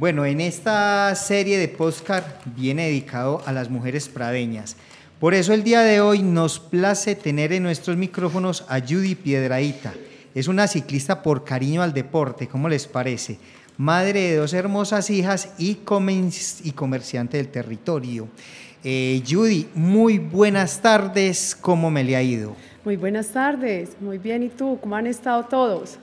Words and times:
Bueno, 0.00 0.24
en 0.24 0.40
esta 0.40 1.14
serie 1.14 1.58
de 1.58 1.68
postcard 1.68 2.24
viene 2.56 2.86
dedicado 2.86 3.42
a 3.44 3.52
las 3.52 3.68
mujeres 3.68 4.08
pradeñas. 4.08 4.76
Por 5.18 5.34
eso 5.34 5.52
el 5.52 5.62
día 5.62 5.82
de 5.82 6.00
hoy 6.00 6.22
nos 6.22 6.58
place 6.58 7.14
tener 7.14 7.52
en 7.52 7.64
nuestros 7.64 7.98
micrófonos 7.98 8.64
a 8.70 8.80
Judy 8.80 9.14
Piedraíta. 9.14 9.92
Es 10.34 10.48
una 10.48 10.68
ciclista 10.68 11.22
por 11.22 11.44
cariño 11.44 11.82
al 11.82 11.92
deporte, 11.92 12.48
¿cómo 12.48 12.70
les 12.70 12.86
parece? 12.86 13.36
Madre 13.76 14.22
de 14.22 14.36
dos 14.36 14.54
hermosas 14.54 15.10
hijas 15.10 15.50
y, 15.58 15.80
y 16.64 16.72
comerciante 16.72 17.36
del 17.36 17.48
territorio. 17.48 18.26
Eh, 18.82 19.22
Judy, 19.28 19.68
muy 19.74 20.16
buenas 20.16 20.80
tardes, 20.80 21.54
¿cómo 21.60 21.90
me 21.90 22.04
le 22.04 22.16
ha 22.16 22.22
ido? 22.22 22.56
Muy 22.86 22.96
buenas 22.96 23.28
tardes, 23.28 23.90
muy 24.00 24.16
bien, 24.16 24.44
¿y 24.44 24.48
tú? 24.48 24.78
¿Cómo 24.80 24.96
han 24.96 25.06
estado 25.06 25.44
todos? 25.44 25.98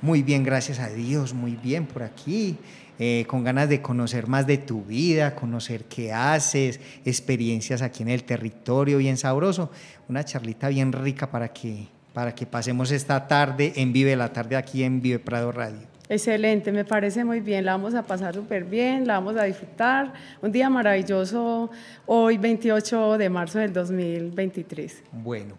Muy 0.00 0.22
bien, 0.22 0.44
gracias 0.44 0.78
a 0.80 0.88
Dios, 0.88 1.32
muy 1.32 1.56
bien 1.56 1.86
por 1.86 2.02
aquí. 2.02 2.56
Eh, 3.00 3.24
con 3.26 3.42
ganas 3.42 3.68
de 3.68 3.82
conocer 3.82 4.28
más 4.28 4.46
de 4.46 4.56
tu 4.56 4.84
vida, 4.84 5.34
conocer 5.34 5.84
qué 5.84 6.12
haces, 6.12 6.78
experiencias 7.04 7.82
aquí 7.82 8.04
en 8.04 8.08
el 8.08 8.22
territorio, 8.22 8.98
bien 8.98 9.16
sabroso. 9.16 9.70
Una 10.08 10.24
charlita 10.24 10.68
bien 10.68 10.92
rica 10.92 11.28
para 11.28 11.52
que, 11.52 11.88
para 12.12 12.34
que 12.34 12.46
pasemos 12.46 12.92
esta 12.92 13.26
tarde 13.26 13.72
en 13.76 13.92
Vive 13.92 14.14
la 14.14 14.32
Tarde 14.32 14.54
aquí 14.54 14.84
en 14.84 15.02
Vive 15.02 15.18
Prado 15.18 15.50
Radio. 15.50 15.94
Excelente, 16.08 16.70
me 16.70 16.84
parece 16.84 17.24
muy 17.24 17.40
bien, 17.40 17.64
la 17.64 17.72
vamos 17.72 17.94
a 17.94 18.02
pasar 18.02 18.34
súper 18.34 18.64
bien, 18.64 19.06
la 19.06 19.14
vamos 19.14 19.36
a 19.36 19.44
disfrutar. 19.44 20.12
Un 20.40 20.52
día 20.52 20.70
maravilloso 20.70 21.70
hoy, 22.06 22.36
28 22.36 23.18
de 23.18 23.30
marzo 23.30 23.58
del 23.58 23.72
2023. 23.72 25.02
Bueno, 25.10 25.58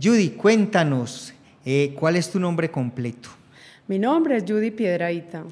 Judy, 0.00 0.30
cuéntanos, 0.30 1.34
eh, 1.64 1.96
¿cuál 1.98 2.16
es 2.16 2.30
tu 2.30 2.38
nombre 2.38 2.70
completo? 2.70 3.30
Mi 3.88 3.98
nombre 3.98 4.36
es 4.36 4.44
Judy 4.46 4.70
Piedraíta. 4.70 5.42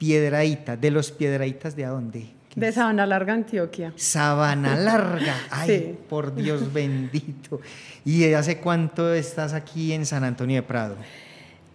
Piedraíta, 0.00 0.78
¿de 0.78 0.90
los 0.90 1.10
Piedraítas 1.10 1.76
de 1.76 1.84
dónde? 1.84 2.30
De 2.56 2.72
Sabana 2.72 3.04
Larga, 3.04 3.34
Antioquia. 3.34 3.92
Sabana 3.96 4.74
Larga, 4.74 5.34
ay, 5.50 5.98
por 6.08 6.34
Dios 6.34 6.72
bendito. 6.72 7.60
¿Y 8.02 8.32
hace 8.32 8.56
cuánto 8.56 9.12
estás 9.12 9.52
aquí 9.52 9.92
en 9.92 10.06
San 10.06 10.24
Antonio 10.24 10.56
de 10.56 10.62
Prado? 10.62 10.96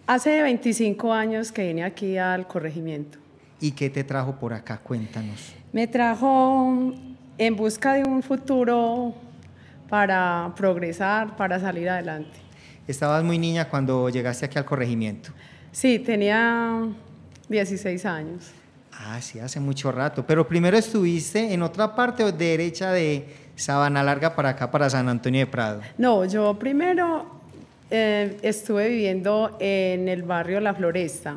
Hace 0.08 0.42
25 0.42 1.12
años 1.12 1.52
que 1.52 1.68
vine 1.68 1.84
aquí 1.84 2.18
al 2.18 2.48
corregimiento. 2.48 3.18
¿Y 3.60 3.70
qué 3.70 3.90
te 3.90 4.02
trajo 4.02 4.34
por 4.40 4.52
acá? 4.52 4.78
Cuéntanos. 4.78 5.54
Me 5.72 5.86
trajo 5.86 6.94
en 7.38 7.54
busca 7.54 7.94
de 7.94 8.02
un 8.02 8.24
futuro 8.24 9.14
para 9.88 10.52
progresar, 10.56 11.36
para 11.36 11.60
salir 11.60 11.88
adelante. 11.88 12.38
¿Estabas 12.88 13.22
muy 13.22 13.38
niña 13.38 13.68
cuando 13.68 14.08
llegaste 14.08 14.46
aquí 14.46 14.58
al 14.58 14.64
corregimiento? 14.64 15.30
Sí, 15.70 16.00
tenía 16.00 16.88
16 17.48 18.04
años. 18.06 18.52
Ah, 18.92 19.20
sí, 19.20 19.38
hace 19.38 19.60
mucho 19.60 19.92
rato. 19.92 20.26
Pero 20.26 20.46
primero 20.48 20.76
estuviste 20.76 21.52
en 21.52 21.62
otra 21.62 21.94
parte 21.94 22.30
derecha 22.32 22.92
de 22.92 23.26
Sabana 23.54 24.02
Larga 24.02 24.34
para 24.34 24.50
acá, 24.50 24.70
para 24.70 24.88
San 24.88 25.08
Antonio 25.08 25.40
de 25.40 25.46
Prado. 25.46 25.80
No, 25.98 26.24
yo 26.24 26.58
primero 26.58 27.26
eh, 27.90 28.38
estuve 28.42 28.88
viviendo 28.88 29.56
en 29.60 30.08
el 30.08 30.22
barrio 30.22 30.60
La 30.60 30.74
Floresta. 30.74 31.36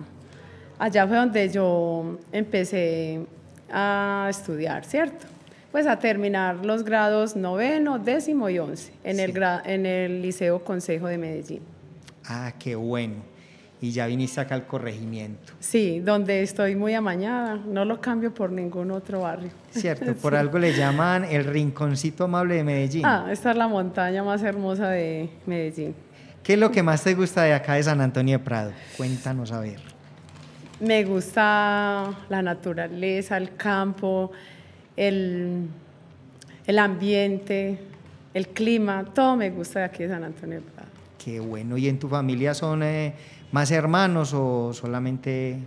Allá 0.78 1.06
fue 1.08 1.18
donde 1.18 1.50
yo 1.50 2.18
empecé 2.32 3.26
a 3.72 4.28
estudiar, 4.30 4.86
¿cierto? 4.86 5.26
Pues 5.72 5.86
a 5.86 6.00
terminar 6.00 6.66
los 6.66 6.84
grados 6.84 7.36
noveno, 7.36 8.00
décimo 8.00 8.50
y 8.50 8.58
once 8.58 8.92
en, 9.04 9.20
el, 9.20 9.44
en 9.66 9.86
el 9.86 10.22
Liceo 10.22 10.64
Consejo 10.64 11.08
de 11.08 11.18
Medellín. 11.18 11.62
Ah, 12.26 12.54
qué 12.58 12.76
bueno 12.76 13.29
y 13.82 13.92
ya 13.92 14.08
viniste 14.08 14.42
acá 14.42 14.56
al 14.56 14.68
corregimiento. 14.68 15.54
Sí, 15.60 16.00
donde 16.00 16.44
estoy 16.44 16.76
muy 16.76 16.94
amañada, 16.94 17.56
no 17.56 17.86
lo 17.86 18.02
cambio 18.02 18.34
por 18.34 18.52
ningún 18.52 18.92
otro 18.92 19.22
barrio. 19.22 19.52
Cierto, 19.72 20.14
por 20.22 20.36
algo 20.36 20.60
le 20.60 20.74
llaman 20.74 21.24
el 21.24 21.46
rinconcito 21.46 22.26
amable 22.26 22.56
de 22.56 22.64
Medellín. 22.64 23.06
Ah, 23.06 23.28
esta 23.32 23.52
es 23.52 23.58
la 23.58 23.68
montaña 23.68 24.24
más 24.24 24.44
hermosa 24.44 24.90
de 24.90 25.30
Medellín. 25.46 25.96
¿Qué 26.44 26.54
es 26.54 26.60
lo 26.60 26.72
que 26.72 26.84
más 26.84 27.04
te 27.04 27.14
gusta 27.14 27.44
de 27.44 27.54
acá 27.54 27.76
de 27.76 27.84
San 27.84 28.02
Antonio 28.02 28.38
de 28.38 28.44
Prado? 28.44 28.72
Cuéntanos 28.98 29.52
a 29.52 29.60
ver. 29.60 29.80
Me 30.82 31.04
gusta 31.04 32.18
la 32.30 32.42
naturaleza, 32.42 33.38
el 33.38 33.56
campo, 33.56 34.32
el, 34.96 35.68
el 36.66 36.80
ambiente, 36.80 37.80
el 38.34 38.48
clima, 38.50 39.06
todo 39.14 39.36
me 39.36 39.50
gusta 39.52 39.80
de 39.80 39.86
aquí 39.86 40.04
de 40.04 40.10
San 40.10 40.24
Antonio 40.24 40.56
de 40.56 40.62
Prado. 40.62 40.90
Qué 41.24 41.40
bueno, 41.40 41.78
¿y 41.78 41.88
en 41.88 41.98
tu 41.98 42.10
familia 42.10 42.54
son... 42.54 42.84
Eh, 42.84 43.14
más 43.52 43.72
hermanos 43.72 44.34
o 44.34 44.74
solamente...? 44.74 45.60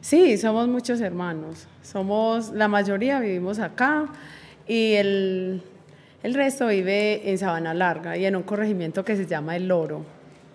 Sí, 0.00 0.38
somos 0.38 0.66
muchos 0.66 1.00
hermanos. 1.00 1.68
Somos, 1.82 2.50
la 2.50 2.68
mayoría 2.68 3.20
vivimos 3.20 3.58
acá 3.58 4.06
y 4.66 4.94
el, 4.94 5.62
el 6.22 6.34
resto 6.34 6.68
vive 6.68 7.30
en 7.30 7.36
Sabana 7.36 7.74
Larga 7.74 8.16
y 8.16 8.24
en 8.24 8.34
un 8.34 8.42
corregimiento 8.42 9.04
que 9.04 9.16
se 9.16 9.26
llama 9.26 9.56
El 9.56 9.68
Loro. 9.68 10.04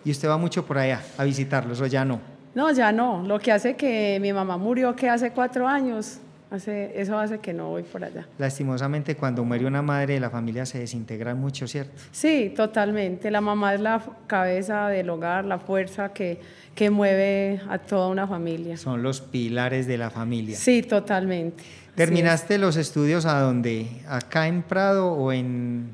¿Y 0.04 0.12
usted 0.12 0.28
va 0.30 0.38
mucho 0.38 0.66
por 0.66 0.80
allá 0.80 1.02
a 1.18 1.24
visitarlos 1.24 1.80
o 1.82 1.86
ya 1.86 2.04
no? 2.04 2.20
No, 2.56 2.72
ya 2.72 2.92
no. 2.92 3.24
Lo 3.28 3.40
que 3.40 3.52
hace 3.52 3.76
que 3.76 4.18
mi 4.20 4.34
mamá 4.34 4.58
murió 4.58 4.96
que 4.96 5.10
hace 5.10 5.32
cuatro 5.32 5.68
años, 5.68 6.20
hace, 6.52 7.00
eso 7.00 7.18
hace 7.18 7.40
que 7.40 7.54
no 7.54 7.70
voy 7.70 7.84
por 7.84 8.04
allá. 8.04 8.28
Lastimosamente 8.38 9.16
cuando 9.16 9.44
muere 9.44 9.66
una 9.66 9.82
madre 9.82 10.20
la 10.20 10.30
familia 10.30 10.66
se 10.66 10.80
desintegra 10.80 11.36
mucho, 11.36 11.68
¿cierto? 11.68 12.02
Sí, 12.12 12.54
totalmente. 12.56 13.32
La 13.32 13.42
mamá 13.42 13.74
es 13.74 13.82
la 13.82 14.02
cabeza 14.28 14.88
del 14.90 15.10
hogar, 15.10 15.46
la 15.46 15.60
fuerza 15.60 16.14
que, 16.14 16.40
que 16.74 16.90
mueve 16.90 17.62
a 17.70 17.78
toda 17.78 18.08
una 18.08 18.28
familia. 18.28 18.78
Son 18.78 19.04
los 19.04 19.22
pilares 19.22 19.88
de 19.88 19.98
la 19.98 20.10
familia. 20.10 20.58
Sí, 20.58 20.82
totalmente. 20.82 21.64
¿Terminaste 21.96 22.58
los 22.58 22.76
estudios 22.76 23.26
a 23.26 23.40
dónde? 23.40 23.88
¿Acá 24.08 24.48
en 24.48 24.64
Prado 24.64 25.14
o 25.14 25.32
en...? 25.32 25.92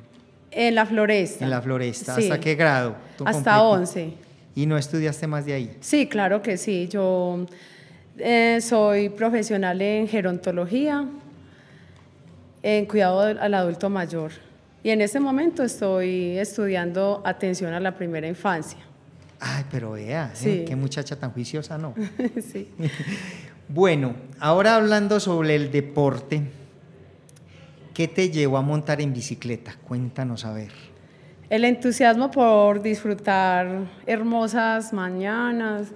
En 0.49 0.75
la 0.75 0.85
Floresta. 0.85 1.45
En 1.45 1.51
la 1.51 1.61
Floresta. 1.61 2.15
¿Hasta 2.15 2.39
qué 2.39 2.55
grado? 2.55 2.95
Hasta 3.23 3.61
11. 3.61 4.13
¿Y 4.55 4.65
no 4.65 4.77
estudiaste 4.77 5.27
más 5.27 5.45
de 5.45 5.53
ahí? 5.53 5.77
Sí, 5.79 6.07
claro 6.07 6.41
que 6.41 6.57
sí. 6.57 6.89
Yo 6.89 7.45
eh, 8.21 8.59
soy 8.61 9.09
profesional 9.09 9.81
en 9.81 10.07
gerontología, 10.07 11.05
en 12.63 12.85
cuidado 12.85 13.21
al 13.21 13.53
adulto 13.53 13.89
mayor. 13.89 14.31
Y 14.83 14.89
en 14.89 15.01
este 15.01 15.19
momento 15.19 15.63
estoy 15.63 16.37
estudiando 16.37 17.21
atención 17.23 17.73
a 17.73 17.79
la 17.79 17.95
primera 17.95 18.27
infancia. 18.27 18.79
Ay, 19.39 19.65
pero 19.71 19.91
vea, 19.91 20.31
¿eh? 20.43 20.65
qué 20.67 20.75
muchacha 20.75 21.15
tan 21.15 21.31
juiciosa, 21.31 21.77
¿no? 21.77 21.95
sí. 22.51 22.69
bueno, 23.67 24.15
ahora 24.39 24.75
hablando 24.75 25.19
sobre 25.19 25.55
el 25.55 25.71
deporte, 25.71 26.43
¿qué 27.93 28.07
te 28.07 28.29
llevó 28.29 28.57
a 28.57 28.61
montar 28.61 29.01
en 29.01 29.13
bicicleta? 29.13 29.75
Cuéntanos 29.87 30.45
a 30.45 30.53
ver. 30.53 30.71
El 31.49 31.65
entusiasmo 31.65 32.31
por 32.31 32.81
disfrutar 32.81 33.87
hermosas 34.05 34.93
mañanas, 34.93 35.87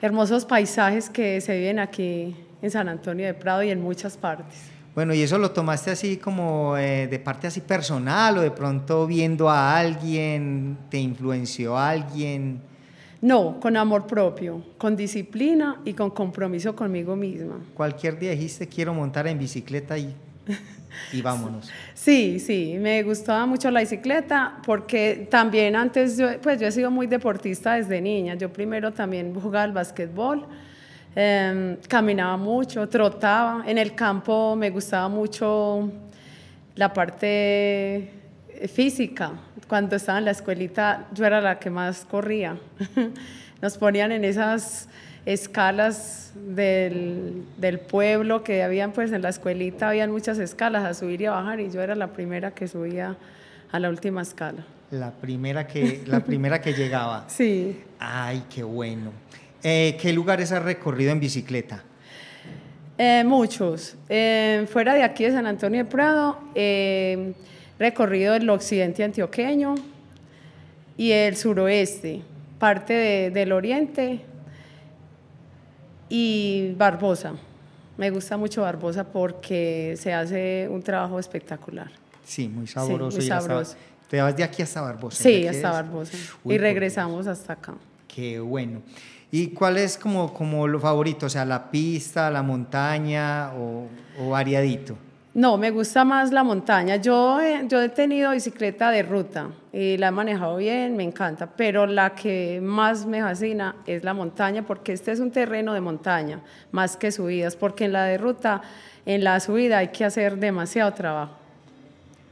hermosos 0.00 0.44
paisajes 0.44 1.10
que 1.10 1.40
se 1.40 1.56
viven 1.56 1.78
aquí 1.78 2.34
en 2.62 2.70
San 2.70 2.88
Antonio 2.88 3.26
de 3.26 3.34
Prado 3.34 3.62
y 3.62 3.70
en 3.70 3.80
muchas 3.80 4.16
partes. 4.16 4.70
Bueno, 4.94 5.14
¿y 5.14 5.22
eso 5.22 5.38
lo 5.38 5.52
tomaste 5.52 5.92
así 5.92 6.16
como 6.16 6.76
eh, 6.76 7.06
de 7.06 7.18
parte 7.18 7.46
así 7.46 7.60
personal 7.60 8.38
o 8.38 8.40
de 8.40 8.50
pronto 8.50 9.06
viendo 9.06 9.48
a 9.48 9.78
alguien, 9.78 10.76
te 10.90 10.98
influenció 10.98 11.76
a 11.76 11.90
alguien? 11.90 12.60
No, 13.22 13.60
con 13.60 13.76
amor 13.76 14.06
propio, 14.06 14.64
con 14.78 14.96
disciplina 14.96 15.80
y 15.84 15.92
con 15.92 16.10
compromiso 16.10 16.74
conmigo 16.74 17.14
misma. 17.14 17.60
Cualquier 17.74 18.18
día 18.18 18.30
dijiste 18.30 18.66
quiero 18.66 18.92
montar 18.94 19.26
en 19.26 19.38
bicicleta 19.38 19.96
y 19.96 20.14
y 21.12 21.22
vámonos. 21.22 21.70
Sí, 21.94 22.38
sí, 22.40 22.76
me 22.78 23.02
gustaba 23.02 23.46
mucho 23.46 23.70
la 23.70 23.80
bicicleta 23.80 24.58
porque 24.64 25.28
también 25.30 25.76
antes, 25.76 26.16
yo, 26.16 26.40
pues 26.40 26.60
yo 26.60 26.66
he 26.66 26.72
sido 26.72 26.90
muy 26.90 27.06
deportista 27.06 27.74
desde 27.74 28.00
niña. 28.00 28.34
Yo 28.34 28.52
primero 28.52 28.92
también 28.92 29.34
jugaba 29.34 29.64
al 29.64 29.72
básquetbol, 29.72 30.46
em, 31.14 31.76
caminaba 31.88 32.36
mucho, 32.36 32.88
trotaba. 32.88 33.64
En 33.66 33.78
el 33.78 33.94
campo 33.94 34.56
me 34.56 34.70
gustaba 34.70 35.08
mucho 35.08 35.90
la 36.76 36.92
parte 36.92 38.10
física. 38.72 39.32
Cuando 39.68 39.96
estaba 39.96 40.18
en 40.18 40.24
la 40.24 40.30
escuelita 40.32 41.06
yo 41.12 41.24
era 41.24 41.40
la 41.40 41.58
que 41.58 41.70
más 41.70 42.04
corría. 42.04 42.56
Nos 43.62 43.76
ponían 43.76 44.12
en 44.12 44.24
esas 44.24 44.88
escalas 45.26 46.32
del, 46.34 47.44
del, 47.58 47.78
pueblo 47.78 48.42
que 48.42 48.62
habían 48.62 48.92
pues 48.92 49.12
en 49.12 49.22
la 49.22 49.28
escuelita 49.28 49.88
habían 49.88 50.10
muchas 50.10 50.38
escalas 50.38 50.84
a 50.84 50.94
subir 50.94 51.20
y 51.20 51.26
a 51.26 51.32
bajar 51.32 51.60
y 51.60 51.70
yo 51.70 51.82
era 51.82 51.94
la 51.94 52.08
primera 52.08 52.52
que 52.52 52.66
subía 52.68 53.16
a 53.70 53.78
la 53.78 53.88
última 53.88 54.22
escala. 54.22 54.64
La 54.90 55.12
primera 55.12 55.66
que, 55.66 56.02
la 56.06 56.20
primera 56.20 56.60
que 56.60 56.72
llegaba. 56.72 57.26
Sí. 57.28 57.80
Ay, 57.98 58.44
qué 58.52 58.62
bueno. 58.62 59.12
Eh, 59.62 59.96
¿Qué 60.00 60.12
lugares 60.12 60.52
has 60.52 60.62
recorrido 60.62 61.12
en 61.12 61.20
bicicleta? 61.20 61.84
Eh, 62.98 63.22
muchos. 63.24 63.96
Eh, 64.08 64.66
fuera 64.70 64.94
de 64.94 65.02
aquí 65.02 65.24
de 65.24 65.32
San 65.32 65.46
Antonio 65.46 65.84
de 65.84 65.90
Prado, 65.90 66.38
he 66.54 67.32
recorrido 67.78 68.34
el 68.34 68.48
occidente 68.50 69.04
antioqueño 69.04 69.74
y 70.96 71.12
el 71.12 71.36
suroeste, 71.36 72.22
parte 72.58 73.30
del 73.30 73.52
oriente 73.52 74.20
y 76.10 76.74
Barbosa. 76.76 77.32
Me 77.96 78.10
gusta 78.10 78.36
mucho 78.36 78.62
Barbosa 78.62 79.04
porque 79.04 79.94
se 79.96 80.12
hace 80.12 80.68
un 80.70 80.82
trabajo 80.82 81.18
espectacular. 81.18 81.90
Sí, 82.24 82.48
muy 82.48 82.66
sabroso. 82.66 83.16
muy 83.16 83.24
ir 83.26 83.32
hasta- 83.32 83.48
sabroso. 83.48 83.76
¿Te 84.08 84.20
vas 84.20 84.36
de 84.36 84.42
aquí 84.44 84.60
hasta 84.62 84.80
Barbosa? 84.80 85.22
Sí, 85.22 85.42
¿De 85.42 85.48
aquí 85.48 85.56
hasta? 85.56 85.70
Barbosa. 85.72 86.16
Uy, 86.44 86.54
y 86.54 86.58
por 86.58 86.62
regresamos 86.62 87.26
hasta 87.26 87.52
acá. 87.54 87.74
Qué 88.12 88.40
bueno. 88.40 88.82
¿Y 89.30 89.48
cuál 89.48 89.76
es 89.78 89.96
como, 89.96 90.34
como 90.34 90.66
lo 90.66 90.80
favorito? 90.80 91.26
O 91.26 91.28
sea, 91.28 91.44
la 91.44 91.70
pista, 91.70 92.28
la 92.30 92.42
montaña 92.42 93.52
o, 93.54 93.86
o 94.18 94.30
variadito. 94.30 94.96
No, 95.32 95.56
me 95.56 95.70
gusta 95.70 96.04
más 96.04 96.32
la 96.32 96.42
montaña. 96.42 96.96
Yo, 96.96 97.40
he- 97.40 97.66
yo 97.68 97.80
he 97.80 97.88
tenido 97.88 98.32
bicicleta 98.32 98.90
de 98.90 99.02
ruta 99.04 99.50
y 99.72 99.96
la 99.96 100.08
he 100.08 100.10
manejado 100.10 100.56
bien, 100.56 100.96
me 100.96 101.04
encanta, 101.04 101.46
pero 101.46 101.86
la 101.86 102.14
que 102.16 102.60
más 102.60 103.06
me 103.06 103.20
fascina 103.22 103.76
es 103.86 104.02
la 104.02 104.12
montaña 104.12 104.66
porque 104.66 104.92
este 104.92 105.12
es 105.12 105.20
un 105.20 105.30
terreno 105.30 105.72
de 105.72 105.80
montaña, 105.80 106.40
más 106.72 106.96
que 106.96 107.12
subidas, 107.12 107.54
porque 107.54 107.84
en 107.84 107.92
la 107.92 108.04
de 108.06 108.18
ruta, 108.18 108.60
en 109.06 109.22
la 109.22 109.38
subida 109.38 109.78
hay 109.78 109.88
que 109.88 110.04
hacer 110.04 110.36
demasiado 110.36 110.92
trabajo. 110.94 111.36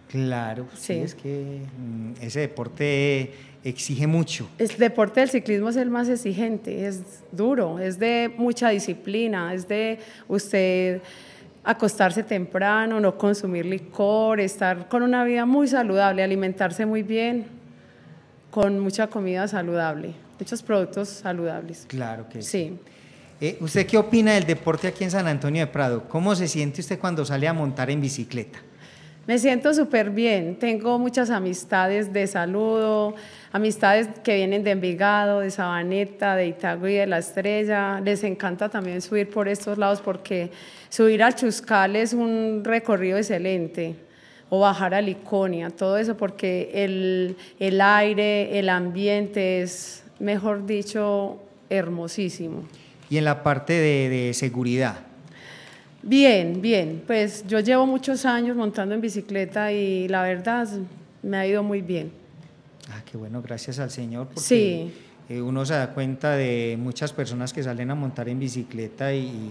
Claro, 0.08 0.66
sí, 0.74 0.94
Sí. 0.94 1.00
es 1.00 1.14
que 1.14 1.60
mm, 1.78 2.12
ese 2.22 2.40
deporte 2.40 3.32
exige 3.62 4.06
mucho. 4.08 4.48
El 4.58 4.68
deporte 4.76 5.20
del 5.20 5.28
ciclismo 5.28 5.68
es 5.68 5.76
el 5.76 5.90
más 5.90 6.08
exigente, 6.08 6.86
es 6.86 7.22
duro, 7.30 7.78
es 7.78 7.98
de 7.98 8.32
mucha 8.38 8.70
disciplina, 8.70 9.52
es 9.54 9.68
de 9.68 9.98
usted 10.26 11.00
acostarse 11.68 12.22
temprano, 12.22 12.98
no 12.98 13.18
consumir 13.18 13.66
licor, 13.66 14.40
estar 14.40 14.88
con 14.88 15.02
una 15.02 15.22
vida 15.24 15.44
muy 15.44 15.68
saludable, 15.68 16.22
alimentarse 16.22 16.86
muy 16.86 17.02
bien, 17.02 17.44
con 18.50 18.80
mucha 18.80 19.08
comida 19.08 19.46
saludable, 19.46 20.14
muchos 20.40 20.62
productos 20.62 21.10
saludables. 21.10 21.84
Claro 21.86 22.26
que 22.26 22.40
sí. 22.40 22.48
Sí. 22.48 22.78
Eh, 23.40 23.58
¿Usted 23.60 23.86
qué 23.86 23.98
opina 23.98 24.32
del 24.32 24.46
deporte 24.46 24.88
aquí 24.88 25.04
en 25.04 25.10
San 25.10 25.26
Antonio 25.26 25.60
de 25.60 25.66
Prado? 25.70 26.08
¿Cómo 26.08 26.34
se 26.34 26.48
siente 26.48 26.80
usted 26.80 26.98
cuando 26.98 27.22
sale 27.26 27.46
a 27.46 27.52
montar 27.52 27.90
en 27.90 28.00
bicicleta? 28.00 28.60
Me 29.26 29.38
siento 29.38 29.74
súper 29.74 30.08
bien. 30.08 30.58
Tengo 30.58 30.98
muchas 30.98 31.28
amistades 31.28 32.14
de 32.14 32.26
saludo, 32.26 33.14
amistades 33.52 34.08
que 34.22 34.36
vienen 34.36 34.64
de 34.64 34.72
Envigado, 34.72 35.40
de 35.40 35.50
Sabaneta, 35.50 36.36
de 36.36 36.48
Itagüí, 36.48 36.94
de 36.94 37.06
La 37.06 37.18
Estrella. 37.18 38.00
Les 38.00 38.24
encanta 38.24 38.68
también 38.68 39.00
subir 39.00 39.30
por 39.30 39.48
estos 39.48 39.78
lados 39.78 40.00
porque 40.00 40.50
subir 40.88 41.22
al 41.22 41.34
Chuscal 41.34 41.96
es 41.96 42.12
un 42.12 42.62
recorrido 42.64 43.18
excelente. 43.18 43.94
O 44.50 44.60
bajar 44.60 44.94
a 44.94 45.02
Liconia, 45.02 45.68
todo 45.68 45.98
eso 45.98 46.16
porque 46.16 46.70
el, 46.72 47.36
el 47.58 47.80
aire, 47.82 48.58
el 48.58 48.70
ambiente 48.70 49.60
es, 49.60 50.04
mejor 50.20 50.64
dicho, 50.64 51.38
hermosísimo. 51.68 52.62
Y 53.10 53.18
en 53.18 53.24
la 53.24 53.42
parte 53.42 53.74
de, 53.74 54.08
de 54.08 54.32
seguridad. 54.32 55.00
Bien, 56.02 56.62
bien. 56.62 57.02
Pues 57.06 57.44
yo 57.46 57.60
llevo 57.60 57.84
muchos 57.84 58.24
años 58.24 58.56
montando 58.56 58.94
en 58.94 59.02
bicicleta 59.02 59.70
y 59.70 60.08
la 60.08 60.22
verdad 60.22 60.66
me 61.22 61.36
ha 61.36 61.46
ido 61.46 61.62
muy 61.62 61.82
bien. 61.82 62.10
Qué 63.10 63.16
bueno, 63.16 63.40
gracias 63.42 63.78
al 63.78 63.90
Señor. 63.90 64.26
Porque 64.26 64.40
Sí. 64.40 64.92
eh, 65.28 65.40
uno 65.40 65.64
se 65.64 65.74
da 65.74 65.92
cuenta 65.94 66.32
de 66.32 66.76
muchas 66.78 67.12
personas 67.12 67.52
que 67.52 67.62
salen 67.62 67.90
a 67.90 67.94
montar 67.94 68.28
en 68.28 68.38
bicicleta 68.38 69.14
y, 69.14 69.50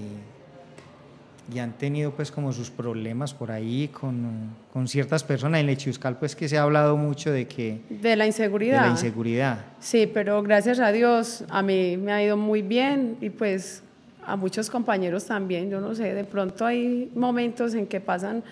y 1.53 1.59
han 1.59 1.73
tenido 1.77 2.11
pues 2.11 2.29
como 2.31 2.51
sus 2.53 2.69
problemas 2.69 3.33
por 3.33 3.51
ahí 3.51 3.87
con, 3.87 4.49
con 4.71 4.87
ciertas 4.87 5.23
personas. 5.23 5.61
En 5.61 5.67
Lechuscal 5.67 6.17
pues 6.17 6.35
que 6.35 6.47
se 6.47 6.57
ha 6.57 6.63
hablado 6.63 6.97
mucho 6.97 7.31
de 7.31 7.47
que 7.47 7.81
De 7.89 8.15
la 8.15 8.25
de 8.25 8.29
inseguridad. 8.29 8.81
la 8.85 8.91
inseguridad. 8.91 9.65
Sí, 9.79 10.09
pero 10.13 10.43
gracias 10.43 10.79
a 10.79 10.91
Dios 10.91 11.43
a 11.49 11.61
mí 11.63 11.97
me 11.97 12.11
ha 12.11 12.23
ido 12.23 12.37
muy 12.37 12.61
bien 12.61 13.17
y 13.21 13.29
pues 13.29 13.81
a 14.25 14.35
muchos 14.35 14.69
compañeros 14.69 15.25
también. 15.25 15.69
Yo 15.69 15.79
no 15.81 15.95
sé, 15.95 16.13
de 16.13 16.25
pronto 16.25 16.65
hay 16.65 17.09
momentos 17.15 17.73
en 17.75 17.87
que 17.87 18.01
pasan 18.01 18.43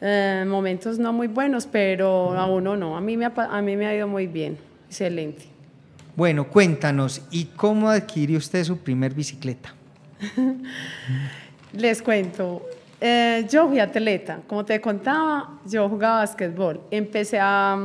eh, 0.00 0.44
momentos 0.46 0.98
no 0.98 1.12
muy 1.12 1.26
buenos, 1.26 1.66
pero 1.66 2.32
a 2.32 2.46
uno 2.46 2.76
no. 2.76 2.96
A 2.96 3.00
mí, 3.00 3.16
me 3.16 3.26
ha, 3.26 3.32
a 3.36 3.62
mí 3.62 3.76
me 3.76 3.86
ha 3.86 3.94
ido 3.94 4.06
muy 4.06 4.26
bien. 4.26 4.56
Excelente. 4.86 5.44
Bueno, 6.14 6.48
cuéntanos, 6.48 7.22
¿y 7.30 7.44
cómo 7.44 7.88
adquirió 7.90 8.38
usted 8.38 8.64
su 8.64 8.78
primer 8.78 9.14
bicicleta? 9.14 9.74
Les 11.72 12.02
cuento, 12.02 12.66
eh, 13.00 13.46
yo 13.48 13.68
fui 13.68 13.78
atleta, 13.78 14.40
como 14.46 14.64
te 14.64 14.80
contaba, 14.80 15.60
yo 15.64 15.88
jugaba 15.88 16.18
básquetbol. 16.18 16.80
Empecé 16.90 17.38
a, 17.40 17.78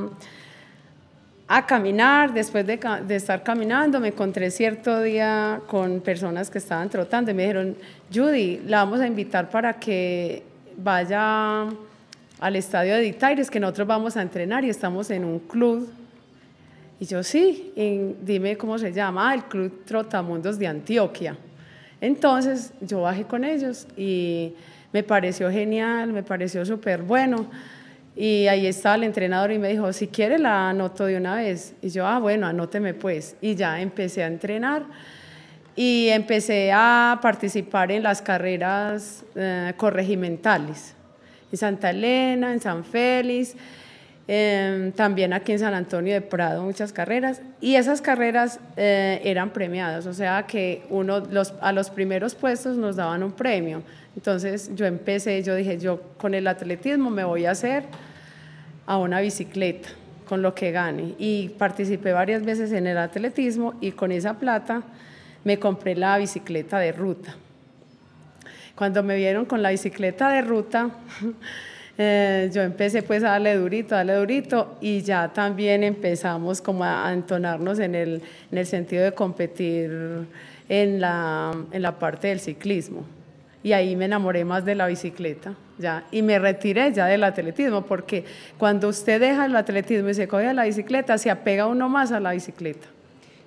a 1.47 1.65
caminar, 1.67 2.33
después 2.33 2.65
de, 2.65 2.79
de 3.05 3.15
estar 3.15 3.43
caminando 3.43 3.99
me 3.99 4.07
encontré 4.07 4.49
cierto 4.49 5.01
día 5.01 5.61
con 5.67 6.01
personas 6.01 6.49
que 6.49 6.57
estaban 6.57 6.89
trotando 6.89 7.29
y 7.29 7.33
me 7.35 7.43
dijeron, 7.43 7.77
Judy, 8.11 8.61
la 8.65 8.83
vamos 8.83 8.99
a 9.01 9.05
invitar 9.05 9.49
para 9.49 9.73
que 9.73 10.41
vaya 10.77 11.67
al 12.39 12.55
estadio 12.55 12.95
de 12.95 13.01
Ditaires, 13.01 13.49
que 13.49 13.59
nosotros 13.59 13.87
vamos 13.87 14.17
a 14.17 14.21
entrenar 14.21 14.63
y 14.65 14.69
estamos 14.69 15.09
en 15.11 15.23
un 15.25 15.39
club 15.39 15.89
y 17.03 17.05
yo 17.05 17.21
sí, 17.21 17.73
dime 18.21 18.55
cómo 18.55 18.77
se 18.77 18.93
llama, 18.93 19.29
ah, 19.29 19.33
el 19.33 19.43
Club 19.43 19.83
Trotamundos 19.83 20.57
de 20.57 20.67
Antioquia. 20.67 21.35
Entonces 21.99 22.71
yo 22.79 23.01
bajé 23.01 23.25
con 23.25 23.43
ellos 23.43 23.87
y 23.97 24.53
me 24.93 25.03
pareció 25.03 25.51
genial, 25.51 26.13
me 26.13 26.23
pareció 26.23 26.65
súper 26.65 27.01
bueno. 27.01 27.47
Y 28.15 28.47
ahí 28.47 28.67
estaba 28.67 28.95
el 28.95 29.03
entrenador 29.03 29.51
y 29.51 29.59
me 29.59 29.67
dijo, 29.67 29.91
si 29.91 30.07
quiere 30.07 30.39
la 30.39 30.69
anoto 30.69 31.05
de 31.05 31.17
una 31.17 31.35
vez. 31.35 31.73
Y 31.81 31.89
yo, 31.89 32.07
ah, 32.07 32.19
bueno, 32.19 32.47
anóteme 32.47 32.93
pues. 32.93 33.35
Y 33.41 33.55
ya 33.55 33.81
empecé 33.81 34.23
a 34.23 34.27
entrenar 34.27 34.83
y 35.75 36.07
empecé 36.07 36.71
a 36.71 37.19
participar 37.21 37.91
en 37.91 38.03
las 38.03 38.21
carreras 38.21 39.25
eh, 39.35 39.73
corregimentales. 39.75 40.95
En 41.53 41.57
Santa 41.57 41.91
Elena, 41.91 42.51
en 42.51 42.59
San 42.59 42.83
Félix, 42.83 43.55
eh, 44.27 44.91
también 44.95 45.33
aquí 45.33 45.51
en 45.51 45.59
San 45.59 45.75
Antonio 45.75 46.11
de 46.11 46.21
Prado, 46.21 46.63
muchas 46.63 46.91
carreras. 46.91 47.43
Y 47.61 47.75
esas 47.75 48.01
carreras 48.01 48.59
eh, 48.75 49.21
eran 49.23 49.51
premiadas, 49.51 50.07
o 50.07 50.15
sea 50.15 50.47
que 50.47 50.81
uno, 50.89 51.19
los, 51.19 51.53
a 51.61 51.71
los 51.71 51.91
primeros 51.91 52.33
puestos 52.33 52.75
nos 52.75 52.95
daban 52.95 53.21
un 53.21 53.33
premio. 53.33 53.83
Entonces 54.15 54.71
yo 54.73 54.87
empecé, 54.87 55.43
yo 55.43 55.53
dije, 55.53 55.77
yo 55.77 56.01
con 56.17 56.33
el 56.33 56.47
atletismo 56.47 57.11
me 57.11 57.23
voy 57.23 57.45
a 57.45 57.51
hacer 57.51 57.83
a 58.87 58.97
una 58.97 59.21
bicicleta 59.21 59.89
con 60.27 60.41
lo 60.41 60.55
que 60.55 60.71
gane. 60.71 61.13
Y 61.19 61.49
participé 61.49 62.13
varias 62.13 62.43
veces 62.43 62.71
en 62.71 62.87
el 62.87 62.97
atletismo 62.97 63.75
y 63.79 63.91
con 63.91 64.11
esa 64.11 64.39
plata 64.39 64.81
me 65.43 65.59
compré 65.59 65.93
la 65.95 66.17
bicicleta 66.17 66.79
de 66.79 66.93
ruta. 66.93 67.35
Cuando 68.75 69.03
me 69.03 69.15
vieron 69.15 69.45
con 69.45 69.61
la 69.61 69.69
bicicleta 69.69 70.29
de 70.29 70.41
ruta, 70.41 70.89
eh, 71.97 72.49
yo 72.53 72.61
empecé 72.61 73.03
pues 73.03 73.23
a 73.23 73.29
darle 73.29 73.55
durito, 73.55 73.93
a 73.93 73.99
darle 73.99 74.15
durito 74.15 74.77
y 74.81 75.01
ya 75.01 75.31
también 75.31 75.83
empezamos 75.83 76.61
como 76.61 76.83
a, 76.83 77.13
entonarnos 77.13 77.77
en 77.79 77.93
el, 77.93 78.21
en 78.51 78.57
el 78.57 78.65
sentido 78.65 79.03
de 79.03 79.11
competir 79.11 79.91
en 80.69 80.99
la, 80.99 81.55
en 81.71 81.81
la 81.81 81.99
parte 81.99 82.29
del 82.29 82.39
ciclismo. 82.39 83.05
Y 83.61 83.71
ahí 83.71 83.95
me 83.95 84.05
enamoré 84.05 84.43
más 84.43 84.65
de 84.65 84.75
la 84.75 84.87
bicicleta, 84.87 85.53
ya. 85.77 86.03
Y 86.11 86.21
me 86.21 86.37
retiré 86.37 86.91
ya 86.91 87.05
del 87.05 87.23
atletismo, 87.23 87.85
porque 87.85 88.25
cuando 88.57 88.89
usted 88.89 89.21
deja 89.21 89.45
el 89.45 89.55
atletismo 89.55 90.09
y 90.09 90.13
se 90.13 90.27
coge 90.27 90.47
a 90.47 90.53
la 90.53 90.65
bicicleta, 90.65 91.17
se 91.17 91.29
apega 91.29 91.67
uno 91.67 91.87
más 91.87 92.11
a 92.11 92.19
la 92.19 92.33
bicicleta. 92.33 92.87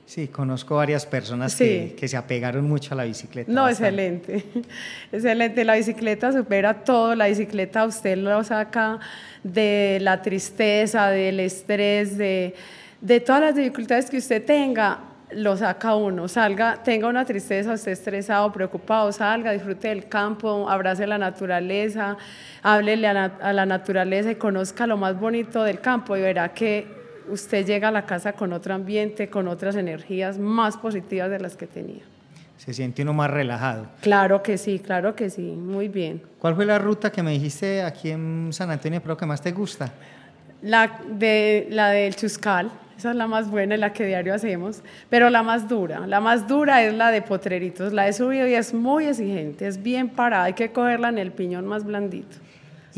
Sí, 0.06 0.28
conozco 0.28 0.76
varias 0.76 1.04
personas 1.04 1.52
Sí. 1.52 1.64
que, 1.64 1.94
que 1.98 2.08
se 2.08 2.16
apegaron 2.16 2.66
mucho 2.68 2.94
a 2.94 2.96
la 2.96 3.04
bicicleta. 3.04 3.50
No, 3.50 3.62
bastante. 3.62 4.06
excelente. 4.26 4.62
Excelente. 5.12 5.64
La 5.64 5.74
bicicleta 5.74 6.32
supera 6.32 6.74
todo. 6.84 7.14
La 7.16 7.26
bicicleta 7.26 7.84
usted 7.84 8.16
lo 8.16 8.42
saca 8.44 9.00
de 9.42 9.98
la 10.00 10.22
tristeza, 10.22 11.08
del 11.10 11.40
estrés, 11.40 12.16
de, 12.16 12.54
de 13.00 13.20
todas 13.20 13.40
las 13.40 13.56
dificultades 13.56 14.08
que 14.08 14.18
usted 14.18 14.44
tenga. 14.44 15.00
Lo 15.32 15.56
saca 15.56 15.96
uno. 15.96 16.28
Salga, 16.28 16.80
tenga 16.84 17.08
una 17.08 17.24
tristeza, 17.24 17.74
esté 17.74 17.90
estresado, 17.90 18.52
preocupado, 18.52 19.10
salga, 19.10 19.50
disfrute 19.50 19.88
del 19.88 20.08
campo, 20.08 20.70
abrace 20.70 21.04
la 21.04 21.18
naturaleza, 21.18 22.16
háblele 22.62 23.08
a, 23.08 23.12
na- 23.12 23.38
a 23.42 23.52
la 23.52 23.66
naturaleza 23.66 24.30
y 24.30 24.36
conozca 24.36 24.86
lo 24.86 24.96
más 24.96 25.18
bonito 25.18 25.64
del 25.64 25.80
campo 25.80 26.16
y 26.16 26.20
verá 26.20 26.54
que 26.54 26.86
usted 27.28 27.66
llega 27.66 27.88
a 27.88 27.90
la 27.92 28.06
casa 28.06 28.32
con 28.32 28.52
otro 28.52 28.74
ambiente, 28.74 29.28
con 29.28 29.48
otras 29.48 29.76
energías 29.76 30.38
más 30.38 30.76
positivas 30.76 31.30
de 31.30 31.40
las 31.40 31.56
que 31.56 31.66
tenía. 31.66 32.02
Se 32.56 32.72
siente 32.72 33.02
uno 33.02 33.12
más 33.12 33.30
relajado. 33.30 33.86
Claro 34.00 34.42
que 34.42 34.56
sí, 34.56 34.78
claro 34.78 35.14
que 35.14 35.28
sí, 35.30 35.42
muy 35.42 35.88
bien. 35.88 36.22
¿Cuál 36.38 36.54
fue 36.54 36.64
la 36.64 36.78
ruta 36.78 37.12
que 37.12 37.22
me 37.22 37.32
dijiste 37.32 37.82
aquí 37.82 38.10
en 38.10 38.48
San 38.52 38.70
Antonio 38.70 39.00
Prado 39.00 39.16
que 39.16 39.26
más 39.26 39.42
te 39.42 39.52
gusta? 39.52 39.92
La, 40.62 41.00
de, 41.10 41.68
la 41.70 41.90
del 41.90 42.16
Chuscal, 42.16 42.70
esa 42.96 43.10
es 43.10 43.16
la 43.16 43.26
más 43.26 43.50
buena 43.50 43.74
y 43.74 43.78
la 43.78 43.92
que 43.92 44.06
diario 44.06 44.34
hacemos, 44.34 44.80
pero 45.10 45.28
la 45.28 45.42
más 45.42 45.68
dura, 45.68 46.06
la 46.06 46.20
más 46.20 46.48
dura 46.48 46.82
es 46.82 46.94
la 46.94 47.10
de 47.10 47.20
Potreritos, 47.20 47.92
la 47.92 48.08
he 48.08 48.12
subido 48.14 48.48
y 48.48 48.54
es 48.54 48.72
muy 48.72 49.04
exigente, 49.04 49.66
es 49.66 49.82
bien 49.82 50.08
parada, 50.08 50.44
hay 50.44 50.54
que 50.54 50.72
cogerla 50.72 51.10
en 51.10 51.18
el 51.18 51.32
piñón 51.32 51.66
más 51.66 51.84
blandito. 51.84 52.38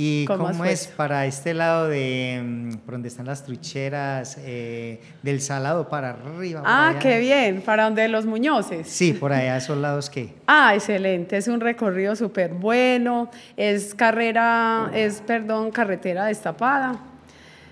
¿Y 0.00 0.26
cómo 0.26 0.64
es 0.64 0.86
para 0.86 1.26
este 1.26 1.54
lado 1.54 1.88
de 1.88 2.40
mm, 2.42 2.72
por 2.84 2.92
donde 2.92 3.08
están 3.08 3.26
las 3.26 3.44
trucheras, 3.44 4.38
eh, 4.40 5.00
del 5.24 5.40
salado 5.40 5.88
para 5.88 6.10
arriba? 6.10 6.62
Ah, 6.64 6.94
qué 7.00 7.18
bien, 7.18 7.62
para 7.62 7.82
donde 7.84 8.06
los 8.06 8.24
Muñozes. 8.24 8.86
Sí, 8.86 9.12
por 9.12 9.32
allá, 9.32 9.56
esos 9.56 9.76
lados 9.76 10.08
que. 10.08 10.32
Ah, 10.46 10.72
excelente, 10.74 11.36
es 11.36 11.48
un 11.48 11.60
recorrido 11.60 12.14
súper 12.14 12.52
bueno, 12.54 13.28
es 13.56 13.92
carrera, 13.94 14.88
es, 14.94 15.20
perdón, 15.20 15.72
carretera 15.72 16.26
destapada. 16.26 16.96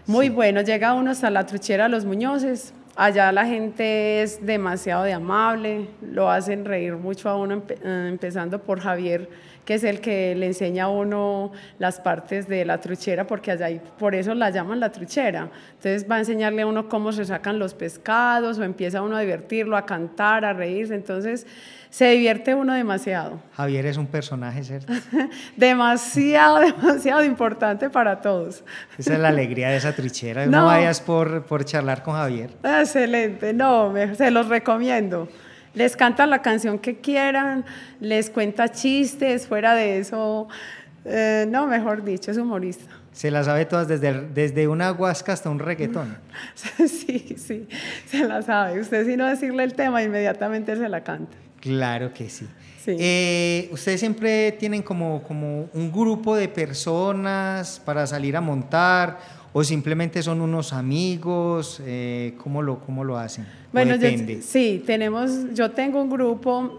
Muy 0.06 0.28
bueno, 0.28 0.62
llega 0.62 0.94
uno 0.94 1.12
hasta 1.12 1.30
la 1.30 1.46
truchera 1.46 1.88
Los 1.88 2.04
Muñozes, 2.04 2.72
allá 2.96 3.30
la 3.30 3.44
gente 3.46 4.22
es 4.22 4.44
demasiado 4.44 5.04
de 5.04 5.12
amable, 5.12 5.88
lo 6.02 6.28
hacen 6.30 6.64
reír 6.64 6.94
mucho 6.94 7.28
a 7.28 7.36
uno, 7.36 7.56
empe- 7.62 7.78
eh, 7.84 8.08
empezando 8.08 8.60
por 8.60 8.80
Javier, 8.80 9.28
que 9.66 9.74
es 9.74 9.84
el 9.84 10.00
que 10.00 10.34
le 10.34 10.46
enseña 10.46 10.84
a 10.84 10.88
uno 10.88 11.52
las 11.78 12.00
partes 12.00 12.48
de 12.48 12.64
la 12.64 12.80
truchera, 12.80 13.26
porque 13.26 13.50
allá 13.50 13.66
hay, 13.66 13.80
por 13.98 14.14
eso 14.14 14.32
la 14.34 14.48
llaman 14.48 14.80
la 14.80 14.90
truchera. 14.92 15.50
Entonces 15.74 16.06
va 16.10 16.14
a 16.16 16.18
enseñarle 16.20 16.62
a 16.62 16.66
uno 16.66 16.88
cómo 16.88 17.12
se 17.12 17.24
sacan 17.26 17.58
los 17.58 17.74
pescados, 17.74 18.58
o 18.58 18.62
empieza 18.64 19.02
uno 19.02 19.16
a 19.16 19.20
divertirlo, 19.20 19.76
a 19.76 19.84
cantar, 19.84 20.44
a 20.46 20.54
reírse, 20.54 20.94
entonces 20.94 21.46
se 21.90 22.10
divierte 22.10 22.54
uno 22.54 22.74
demasiado. 22.74 23.40
Javier 23.54 23.86
es 23.86 23.96
un 23.96 24.06
personaje, 24.06 24.62
¿cierto? 24.62 24.92
demasiado, 25.56 26.58
demasiado 26.60 27.24
importante 27.24 27.90
para 27.90 28.20
todos. 28.20 28.64
Esa 28.98 29.14
es 29.14 29.18
la 29.18 29.28
alegría 29.28 29.68
de 29.70 29.76
esa 29.76 29.92
truchera. 29.94 30.46
No, 30.46 30.60
No. 30.60 30.66
vayas 30.66 31.00
por, 31.00 31.44
por 31.44 31.64
charlar 31.64 32.02
con 32.02 32.14
Javier. 32.14 32.50
Excelente, 32.62 33.52
no, 33.52 33.90
me- 33.90 34.14
se 34.14 34.30
los 34.30 34.48
recomiendo. 34.48 35.28
Les 35.76 35.94
canta 35.94 36.26
la 36.26 36.40
canción 36.40 36.78
que 36.78 36.96
quieran, 36.96 37.66
les 38.00 38.30
cuenta 38.30 38.70
chistes, 38.70 39.46
fuera 39.46 39.74
de 39.74 39.98
eso, 39.98 40.48
eh, 41.04 41.46
no, 41.50 41.66
mejor 41.66 42.02
dicho, 42.02 42.30
es 42.30 42.38
humorista. 42.38 42.90
Se 43.12 43.30
la 43.30 43.44
sabe 43.44 43.66
todas 43.66 43.86
desde, 43.86 44.26
desde 44.28 44.68
una 44.68 44.90
huasca 44.92 45.34
hasta 45.34 45.50
un 45.50 45.58
reggaetón. 45.58 46.16
Sí, 46.78 47.36
sí, 47.36 47.68
se 48.06 48.26
la 48.26 48.40
sabe. 48.40 48.80
Usted 48.80 49.06
si 49.06 49.16
no 49.16 49.26
decirle 49.26 49.64
el 49.64 49.74
tema, 49.74 50.02
inmediatamente 50.02 50.76
se 50.76 50.88
la 50.88 51.04
canta. 51.04 51.36
Claro 51.60 52.12
que 52.14 52.30
sí. 52.30 52.46
Sí. 52.82 52.96
Eh, 52.98 53.68
¿Ustedes 53.70 54.00
siempre 54.00 54.52
tienen 54.52 54.82
como, 54.82 55.22
como 55.22 55.68
un 55.74 55.92
grupo 55.92 56.36
de 56.36 56.48
personas 56.48 57.82
para 57.84 58.06
salir 58.06 58.34
a 58.34 58.40
montar 58.40 59.18
o 59.58 59.64
simplemente 59.64 60.22
son 60.22 60.42
unos 60.42 60.74
amigos? 60.74 61.80
Eh, 61.86 62.34
¿cómo, 62.36 62.60
lo, 62.60 62.78
¿Cómo 62.80 63.04
lo 63.04 63.16
hacen? 63.16 63.44
¿O 63.44 63.72
Bueno, 63.72 63.96
yo- 63.96 64.10
sí, 64.42 64.82
tenemos, 64.84 65.30
yo 65.54 65.70
tengo 65.70 66.02
un 66.02 66.10
grupo 66.10 66.78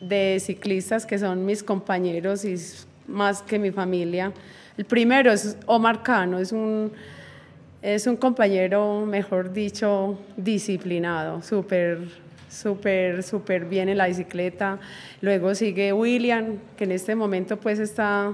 de 0.00 0.38
ciclistas 0.40 1.04
que 1.04 1.18
son 1.18 1.44
mis 1.44 1.64
compañeros 1.64 2.44
y 2.44 2.54
más 3.08 3.42
que 3.42 3.58
mi 3.58 3.72
familia. 3.72 4.32
El 4.78 4.84
primero 4.84 5.32
es 5.32 5.56
Omar 5.66 6.04
Cano, 6.04 6.38
es 6.38 6.52
un, 6.52 6.92
es 7.82 8.06
un 8.06 8.16
compañero, 8.16 9.04
mejor 9.04 9.52
dicho, 9.52 10.16
disciplinado, 10.36 11.42
súper, 11.42 12.06
súper, 12.48 13.24
súper 13.24 13.64
bien 13.64 13.88
en 13.88 13.98
la 13.98 14.06
bicicleta. 14.06 14.78
Luego 15.22 15.56
sigue 15.56 15.92
William, 15.92 16.58
que 16.76 16.84
en 16.84 16.92
este 16.92 17.16
momento 17.16 17.56
pues 17.56 17.80
está 17.80 18.32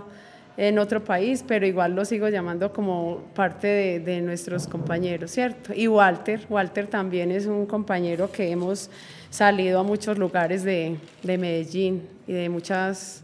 en 0.57 0.79
otro 0.79 1.05
país, 1.05 1.45
pero 1.47 1.67
igual 1.67 1.95
lo 1.95 2.05
sigo 2.05 2.29
llamando 2.29 2.73
como 2.73 3.23
parte 3.35 3.67
de, 3.67 4.01
de 4.01 4.21
nuestros 4.23 4.67
compañeros, 4.67 5.31
¿cierto? 5.31 5.73
Y 5.75 5.87
Walter, 5.87 6.47
Walter 6.49 6.87
también 6.87 7.31
es 7.31 7.47
un 7.47 7.67
compañero 7.67 8.31
que 8.33 8.51
hemos 8.51 8.89
salido 9.29 9.81
a 9.81 9.83
muchos 9.83 10.17
lugares 10.17 10.63
de, 10.65 10.97
de 11.23 11.37
Medellín 11.39 12.09
y 12.27 12.33
de 12.33 12.49
muchas 12.49 13.23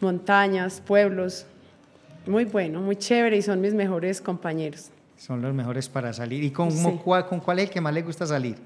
montañas, 0.00 0.80
pueblos. 0.84 1.46
Muy 2.26 2.44
bueno, 2.44 2.80
muy 2.80 2.96
chévere 2.96 3.36
y 3.36 3.42
son 3.42 3.60
mis 3.60 3.74
mejores 3.74 4.20
compañeros. 4.20 4.90
Son 5.16 5.42
los 5.42 5.52
mejores 5.52 5.88
para 5.88 6.12
salir. 6.12 6.44
¿Y 6.44 6.50
con, 6.50 6.70
Sí. 6.70 6.98
cuál, 7.04 7.26
con 7.26 7.40
cuál 7.40 7.58
es 7.58 7.64
el 7.66 7.70
que 7.70 7.80
más 7.80 7.92
le 7.92 8.02
gusta 8.02 8.26
salir? 8.26 8.56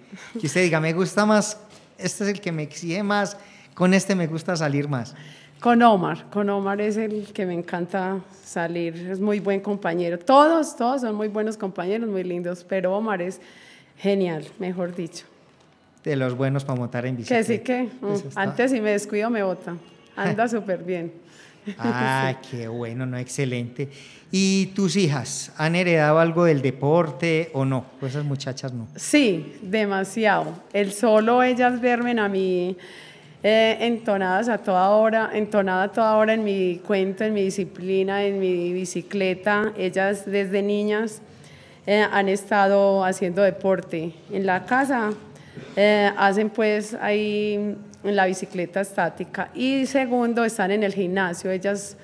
Que 0.41 0.47
usted 0.47 0.63
diga, 0.63 0.79
me 0.81 0.93
gusta 0.93 1.25
más, 1.25 1.59
este 1.99 2.25
es 2.25 2.31
el 2.31 2.41
que 2.41 2.53
me 2.53 2.63
exige 2.65 3.03
más, 3.03 3.37
con 3.75 3.95
este 3.95 4.15
me 4.15 4.27
gusta 4.27 4.55
salir 4.57 4.89
más. 4.89 5.15
Con 5.65 5.81
Omar, 5.81 6.27
con 6.29 6.51
Omar 6.51 6.79
es 6.83 6.99
el 6.99 7.33
que 7.33 7.47
me 7.47 7.55
encanta 7.55 8.21
salir, 8.45 9.09
es 9.11 9.19
muy 9.19 9.41
buen 9.41 9.61
compañero. 9.61 10.19
Todos, 10.19 10.77
todos 10.77 11.01
son 11.01 11.15
muy 11.15 11.29
buenos 11.29 11.57
compañeros, 11.57 12.07
muy 12.07 12.23
lindos, 12.23 12.67
pero 12.69 12.95
Omar 12.95 13.23
es 13.23 13.41
genial, 13.97 14.45
mejor 14.59 14.95
dicho. 14.95 15.25
De 16.03 16.17
los 16.17 16.37
buenos 16.37 16.67
para 16.67 16.79
montar 16.79 17.07
en 17.07 17.17
bicicleta. 17.17 17.47
Que 17.47 17.57
sí 17.57 17.59
que, 17.61 17.85
mm, 17.85 18.17
antes 18.35 18.73
si 18.73 18.81
me 18.83 18.91
descuido 18.91 19.31
me 19.31 19.43
bota, 19.43 19.75
anda 20.15 20.47
súper 20.49 20.85
bien. 20.85 21.15
Ah, 21.79 22.35
qué 22.51 22.69
bueno, 22.69 23.07
no, 23.07 23.17
excelente. 23.17 23.89
¿Y 24.31 24.67
tus 24.75 24.97
hijas 24.97 25.51
han 25.57 25.77
heredado 25.77 26.19
algo 26.19 26.45
del 26.45 26.61
deporte 26.61 27.51
o 27.55 27.65
no? 27.65 27.87
Pues 28.01 28.13
esas 28.13 28.27
muchachas 28.27 28.75
no. 28.75 28.87
Sí, 28.97 29.57
demasiado. 29.63 30.63
El 30.75 30.93
solo 30.93 31.43
ellas 31.43 31.81
verme 31.81 32.21
a 32.21 32.29
mí 32.29 32.77
eh, 33.47 33.77
entonadas 33.81 34.49
a 34.49 34.57
toda 34.57 34.89
hora, 34.89 35.31
entonada 35.35 35.83
a 35.83 35.93
toda 35.93 36.17
hora 36.17 36.33
en 36.33 36.45
mi 36.45 36.79
cuento, 36.79 37.25
en 37.25 37.35
mi 37.35 37.43
disciplina, 37.43 38.25
en 38.25 38.41
mi 38.41 38.73
bicicleta. 38.73 39.71
Ellas 39.77 40.25
desde 40.25 40.63
niñas 40.63 41.21
eh, 41.87 42.07
han 42.11 42.31
estado 42.31 43.05
haciendo 43.05 43.43
deporte. 43.43 44.15
En 44.33 44.47
la 44.47 44.65
casa 44.65 45.11
eh, 45.77 46.11
hacen 46.17 46.49
pues 46.49 46.95
ahí 46.95 47.77
en 48.03 48.17
la 48.17 48.25
bicicleta 48.25 48.81
estática 48.81 49.51
y 49.55 49.85
segundo 49.85 50.43
están 50.43 50.71
en 50.71 50.83
el 50.83 50.95
gimnasio. 50.95 51.51
Ellas 51.51 51.99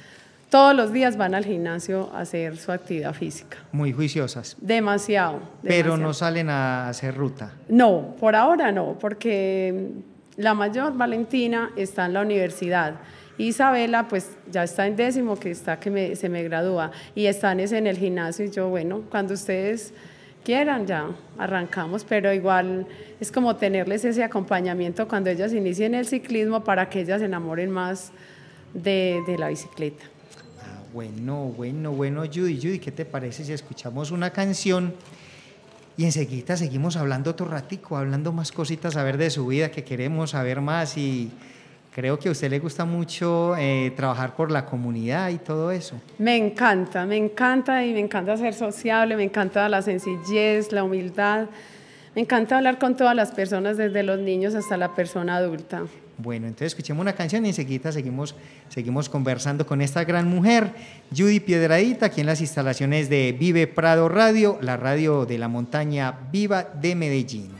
todos 0.51 0.77
los 0.77 0.93
días 0.93 1.17
van 1.17 1.35
al 1.35 1.47
gimnasio 1.47 2.11
a 2.13 2.21
hacer 2.21 2.59
su 2.59 2.71
actividad 2.71 3.15
física. 3.15 3.57
Muy 3.73 3.93
juiciosas. 3.93 4.57
Demasiado. 4.61 5.41
Pero 5.63 5.93
demasiado. 5.93 5.97
no 5.97 6.13
salen 6.13 6.51
a 6.51 6.91
hacer 6.91 7.17
ruta. 7.17 7.53
No, 7.71 8.15
por 8.21 8.37
ahora 8.37 8.73
no, 8.73 8.99
porque 9.01 9.89
la 10.41 10.55
mayor 10.55 10.97
Valentina 10.97 11.71
está 11.77 12.07
en 12.07 12.15
la 12.15 12.23
universidad. 12.23 12.95
Isabela, 13.37 14.09
pues 14.09 14.31
ya 14.51 14.65
está 14.65 14.87
en 14.87 14.97
décimo, 14.97 15.39
que 15.39 15.51
está 15.51 15.79
que 15.79 16.17
se 16.17 16.29
me 16.29 16.43
gradúa, 16.43 16.93
y 17.15 17.27
están 17.27 17.61
es 17.61 17.73
en 17.73 17.87
el 17.87 17.97
gimnasio. 17.97 18.47
Y 18.47 18.51
yo, 18.51 18.69
bueno, 18.69 19.03
cuando 19.11 19.35
ustedes 19.35 19.93
quieran, 20.45 20.87
ya 20.87 21.11
arrancamos, 21.39 22.05
pero 22.05 22.33
igual 22.33 22.87
es 23.19 23.31
como 23.31 23.57
tenerles 23.57 24.05
ese 24.05 24.25
acompañamiento 24.25 25.07
cuando 25.07 25.31
ellas 25.31 25.53
inicien 25.53 25.95
el 25.95 26.07
ciclismo 26.07 26.65
para 26.65 26.89
que 26.89 27.01
ellas 27.01 27.21
se 27.21 27.27
enamoren 27.27 27.71
más 27.71 28.13
de, 28.73 29.21
de 29.27 29.39
la 29.39 29.49
bicicleta. 29.49 30.05
Ah, 30.63 30.83
bueno, 30.93 31.47
bueno, 31.57 31.93
bueno, 31.93 32.23
Judy. 32.23 32.57
Judy, 32.57 32.79
¿qué 32.79 32.93
te 32.93 33.05
parece 33.05 33.45
si 33.45 33.53
escuchamos 33.53 34.11
una 34.11 34.31
canción 34.31 34.95
y 36.01 36.07
enseguida 36.07 36.57
seguimos 36.57 36.97
hablando 36.97 37.33
otro 37.33 37.45
ratico, 37.45 37.95
hablando 37.95 38.33
más 38.33 38.53
cositas, 38.53 38.97
a 38.97 39.05
ver 39.05 39.19
de 39.19 39.29
su 39.29 39.47
vida, 39.47 39.71
que 39.71 39.85
queremos 39.85 40.31
saber 40.31 40.63
más 40.63 40.97
y 40.97 41.31
creo 41.95 42.19
que 42.19 42.31
a 42.31 42.33
usted 42.33 42.49
le 42.49 42.59
gusta 42.59 42.87
mucho 42.87 43.55
eh, 43.59 43.93
trabajar 43.95 44.35
por 44.35 44.51
la 44.51 44.65
comunidad 44.65 45.29
y 45.29 45.37
todo 45.37 45.71
eso. 45.71 46.01
Me 46.17 46.39
encanta, 46.39 47.05
me 47.05 47.19
encanta 47.19 47.85
y 47.85 47.93
me 47.93 48.01
encanta 48.01 48.35
ser 48.39 48.55
sociable, 48.55 49.15
me 49.15 49.25
encanta 49.25 49.69
la 49.69 49.83
sencillez, 49.83 50.73
la 50.73 50.85
humildad, 50.85 51.49
me 52.15 52.23
encanta 52.23 52.57
hablar 52.57 52.79
con 52.79 52.97
todas 52.97 53.15
las 53.15 53.33
personas, 53.33 53.77
desde 53.77 54.03
los 54.03 54.21
niños 54.21 54.55
hasta 54.55 54.79
la 54.79 54.95
persona 54.95 55.37
adulta. 55.37 55.83
Bueno, 56.23 56.47
entonces 56.47 56.69
escuchemos 56.69 57.01
una 57.01 57.15
canción 57.15 57.47
y 57.47 57.49
enseguida 57.49 57.93
seguimos, 57.93 58.35
seguimos 58.69 59.09
conversando 59.09 59.67
con 59.67 59.81
esta 59.81 60.05
gran 60.05 60.29
mujer, 60.29 60.75
Judy 61.17 61.41
Piedradita, 61.41 62.07
aquí 62.07 62.21
en 62.21 62.27
las 62.27 62.43
instalaciones 62.43 63.09
de 63.09 63.35
Vive 63.39 63.67
Prado 63.67 64.09
Radio, 64.11 64.59
la 64.61 64.77
radio 64.77 65.25
de 65.25 65.39
la 65.39 65.49
montaña 65.49 66.29
viva 66.31 66.65
de 66.65 66.95
Medellín. 66.95 67.60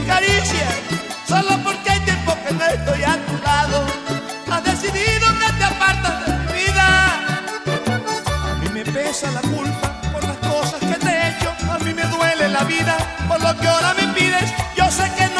Caricias, 0.00 0.74
solo 1.26 1.58
porque 1.62 1.90
hay 1.90 2.00
tiempo 2.00 2.36
que 2.46 2.54
no 2.54 2.64
estoy 2.64 3.02
a 3.04 3.16
tu 3.26 3.36
lado. 3.42 3.86
Has 4.50 4.64
decidido 4.64 5.26
que 5.40 5.52
te 5.58 5.64
apartas 5.64 6.26
de 6.26 6.32
mi 6.32 6.62
vida. 6.62 6.86
A 8.50 8.54
mí 8.60 8.68
me 8.72 8.84
pesa 8.84 9.30
la 9.30 9.40
culpa 9.42 10.00
por 10.12 10.24
las 10.24 10.36
cosas 10.38 10.80
que 10.80 10.98
te 11.04 11.08
he 11.08 11.28
hecho. 11.30 11.50
A 11.70 11.78
mí 11.78 11.94
me 11.94 12.04
duele 12.04 12.48
la 12.48 12.64
vida 12.64 12.96
por 13.28 13.40
lo 13.40 13.56
que 13.58 13.66
ahora 13.68 13.94
me 13.94 14.06
pides. 14.14 14.52
Yo 14.76 14.90
sé 14.90 15.10
que 15.16 15.33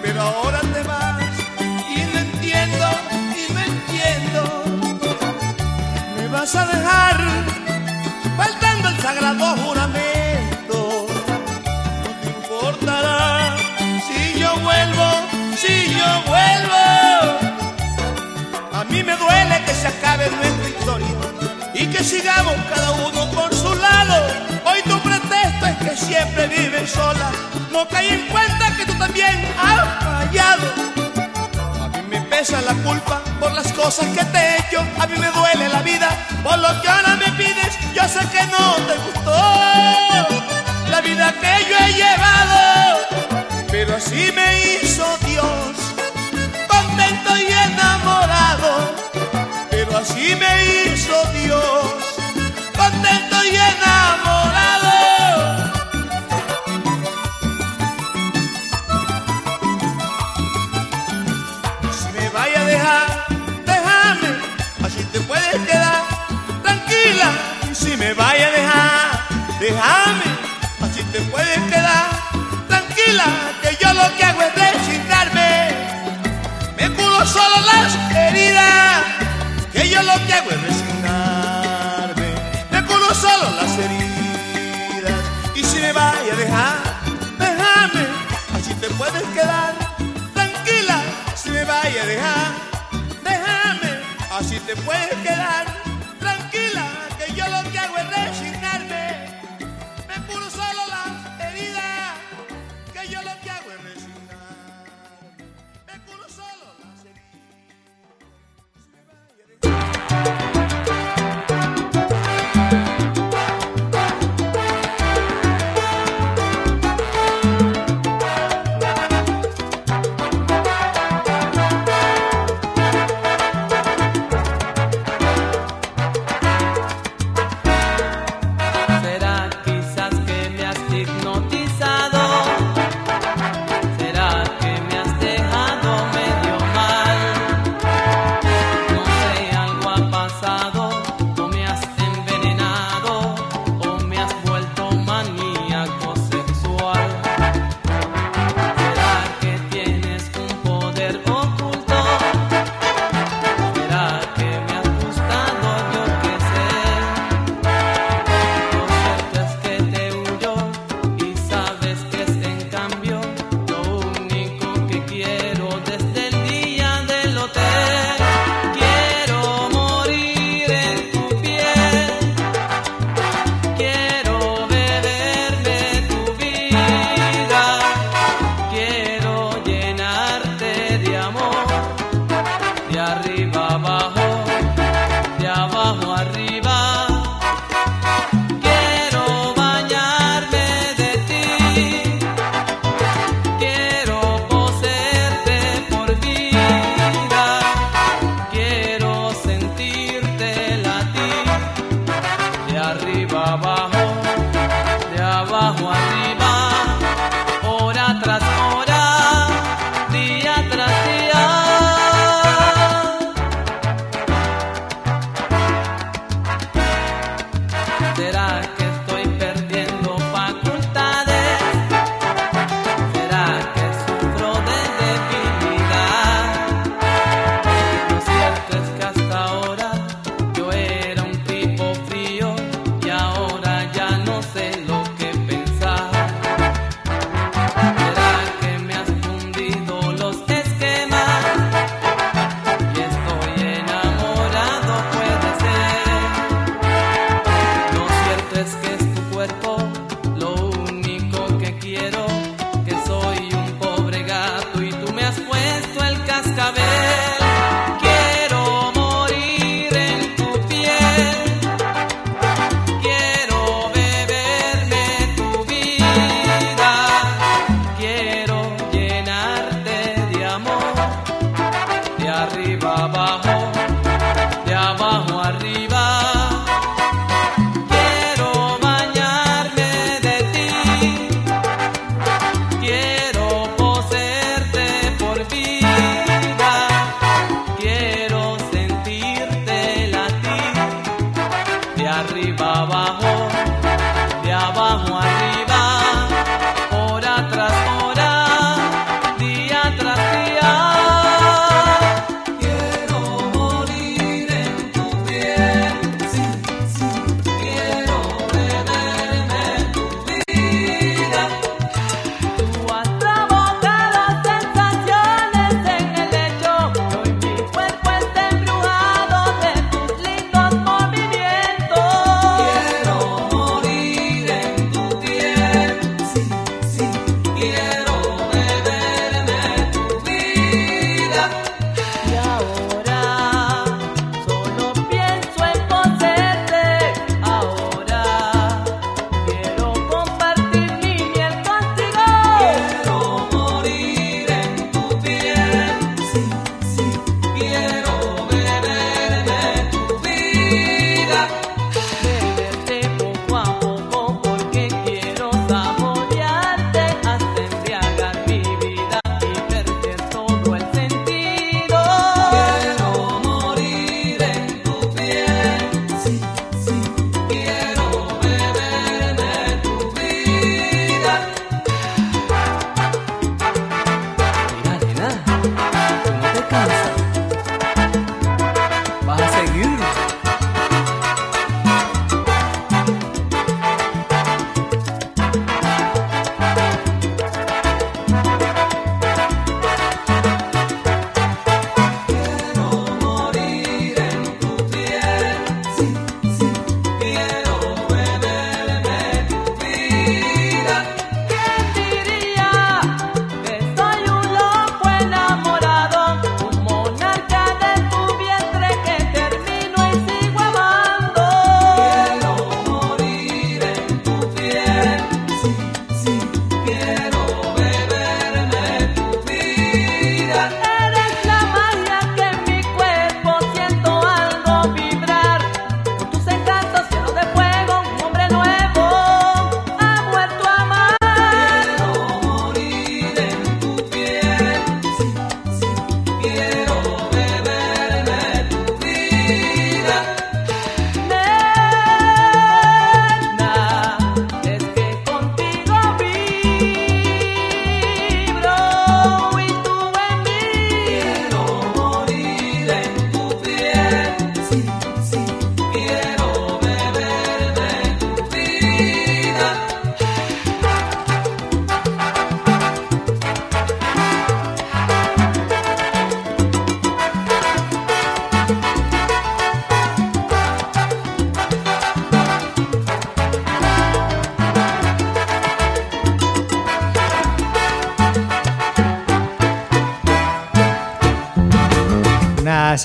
Pero 0.00 0.22
ahora 0.22 0.60
te 0.72 0.82
vas 0.84 1.22
y 1.90 1.98
no 1.98 2.18
entiendo, 2.20 2.86
y 3.36 3.52
no 3.52 3.60
entiendo. 3.60 4.40
Me 6.16 6.28
vas 6.28 6.54
a 6.56 6.64
dejar 6.64 7.16
faltando 8.38 8.88
el 8.88 8.96
sagrado 9.02 9.54
juramento. 9.58 11.06
No 12.02 12.10
te 12.22 12.28
importará 12.38 13.54
si 14.08 14.40
yo 14.40 14.56
vuelvo, 14.60 15.08
si 15.60 15.94
yo 15.94 16.08
vuelvo. 16.26 16.84
A 18.72 18.82
mí 18.88 19.02
me 19.02 19.14
duele 19.14 19.62
que 19.66 19.74
se 19.74 19.88
acabe 19.88 20.30
nuestra 20.30 20.68
historia 20.70 21.16
y 21.74 21.86
que 21.88 22.02
sigamos 22.02 22.54
cada 22.70 22.92
uno 22.92 23.15
siempre 26.26 26.48
vives 26.48 26.90
sola. 26.90 27.30
No 27.70 27.86
caí 27.88 28.08
en 28.08 28.26
cuenta 28.28 28.76
que 28.76 28.86
tú 28.86 28.94
también 28.98 29.34
has 29.58 30.04
fallado. 30.04 30.66
A 31.82 31.88
mí 31.88 32.02
me 32.08 32.20
pesa 32.22 32.60
la 32.62 32.74
culpa 32.74 33.22
por 33.40 33.52
las 33.52 33.72
cosas 33.72 34.06
que 34.16 34.24
te 34.24 34.38
he 34.38 34.56
hecho. 34.58 34.80
A 34.98 35.06
mí 35.06 35.18
me 35.18 35.30
duele 35.30 35.68
la 35.68 35.82
vida 35.82 36.08
por 36.42 36.58
lo 36.58 36.80
que 36.80 36.88
ahora 36.88 37.16
me 37.16 37.30
pides. 37.32 37.72
Yo 37.94 38.02
sé 38.08 38.20
que 38.30 38.44
no 38.46 38.74
te 38.88 38.94
gustó 39.04 39.36
la 40.90 41.00
vida 41.00 41.32
que 41.40 41.54
yo 41.68 41.76
he 41.84 41.92
llevado, 41.92 42.98
pero 43.70 43.96
así 43.96 44.32
me 44.32 44.48
hizo 44.64 45.04
Dios, 45.26 45.72
contento 46.68 47.36
y 47.36 47.52
enamorado. 47.70 48.70
Pero 49.70 49.98
así 49.98 50.34
me 50.36 50.52
hizo 50.64 51.14
Dios, 51.32 51.35
déjame, 69.70 70.28
así 70.80 71.02
te 71.12 71.20
puedes 71.22 71.58
quedar 71.72 72.10
tranquila. 72.68 73.26
Que 73.62 73.76
yo 73.82 73.92
lo 73.94 74.16
que 74.16 74.24
hago 74.24 74.42
es 74.42 74.54
resignarme, 74.54 75.50
me 76.76 76.90
curo 76.90 77.26
solo 77.26 77.56
las 77.70 77.90
heridas. 78.14 79.02
Que 79.72 79.88
yo 79.88 80.02
lo 80.02 80.14
que 80.26 80.32
hago 80.32 80.50
es 80.50 80.60
resignarme, 80.62 82.28
me 82.70 82.84
curo 82.84 83.14
solo 83.14 83.46
las 83.60 83.72
heridas. 83.84 85.20
Y 85.54 85.64
si 85.64 85.78
me 85.80 85.92
vaya 85.92 86.32
a 86.32 86.36
dejar, 86.36 86.78
déjame, 87.38 88.04
así 88.56 88.72
te 88.74 88.88
puedes 88.90 89.24
quedar 89.36 89.74
tranquila. 90.34 90.98
Si 91.34 91.50
me 91.50 91.64
vaya 91.64 92.02
a 92.02 92.06
dejar, 92.06 92.48
déjame, 93.24 93.90
así 94.38 94.60
te 94.60 94.76
puedes 94.76 95.14
quedar 95.26 95.66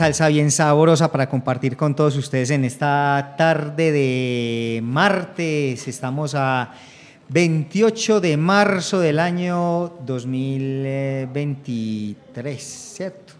salsa 0.02 0.30
bien 0.30 0.50
sabrosa 0.50 1.12
para 1.12 1.30
compartir 1.30 1.78
con 1.78 1.96
todos 1.96 2.16
ustedes 2.16 2.50
en 2.50 2.66
esta 2.66 3.36
tarde 3.38 3.92
de 3.92 4.82
martes. 4.82 5.88
Estamos 5.88 6.34
a 6.34 6.74
28 7.30 8.20
de 8.20 8.36
marzo 8.36 9.00
del 9.00 9.20
año 9.20 9.94
2023, 10.04 12.64
¿cierto? 12.64 13.34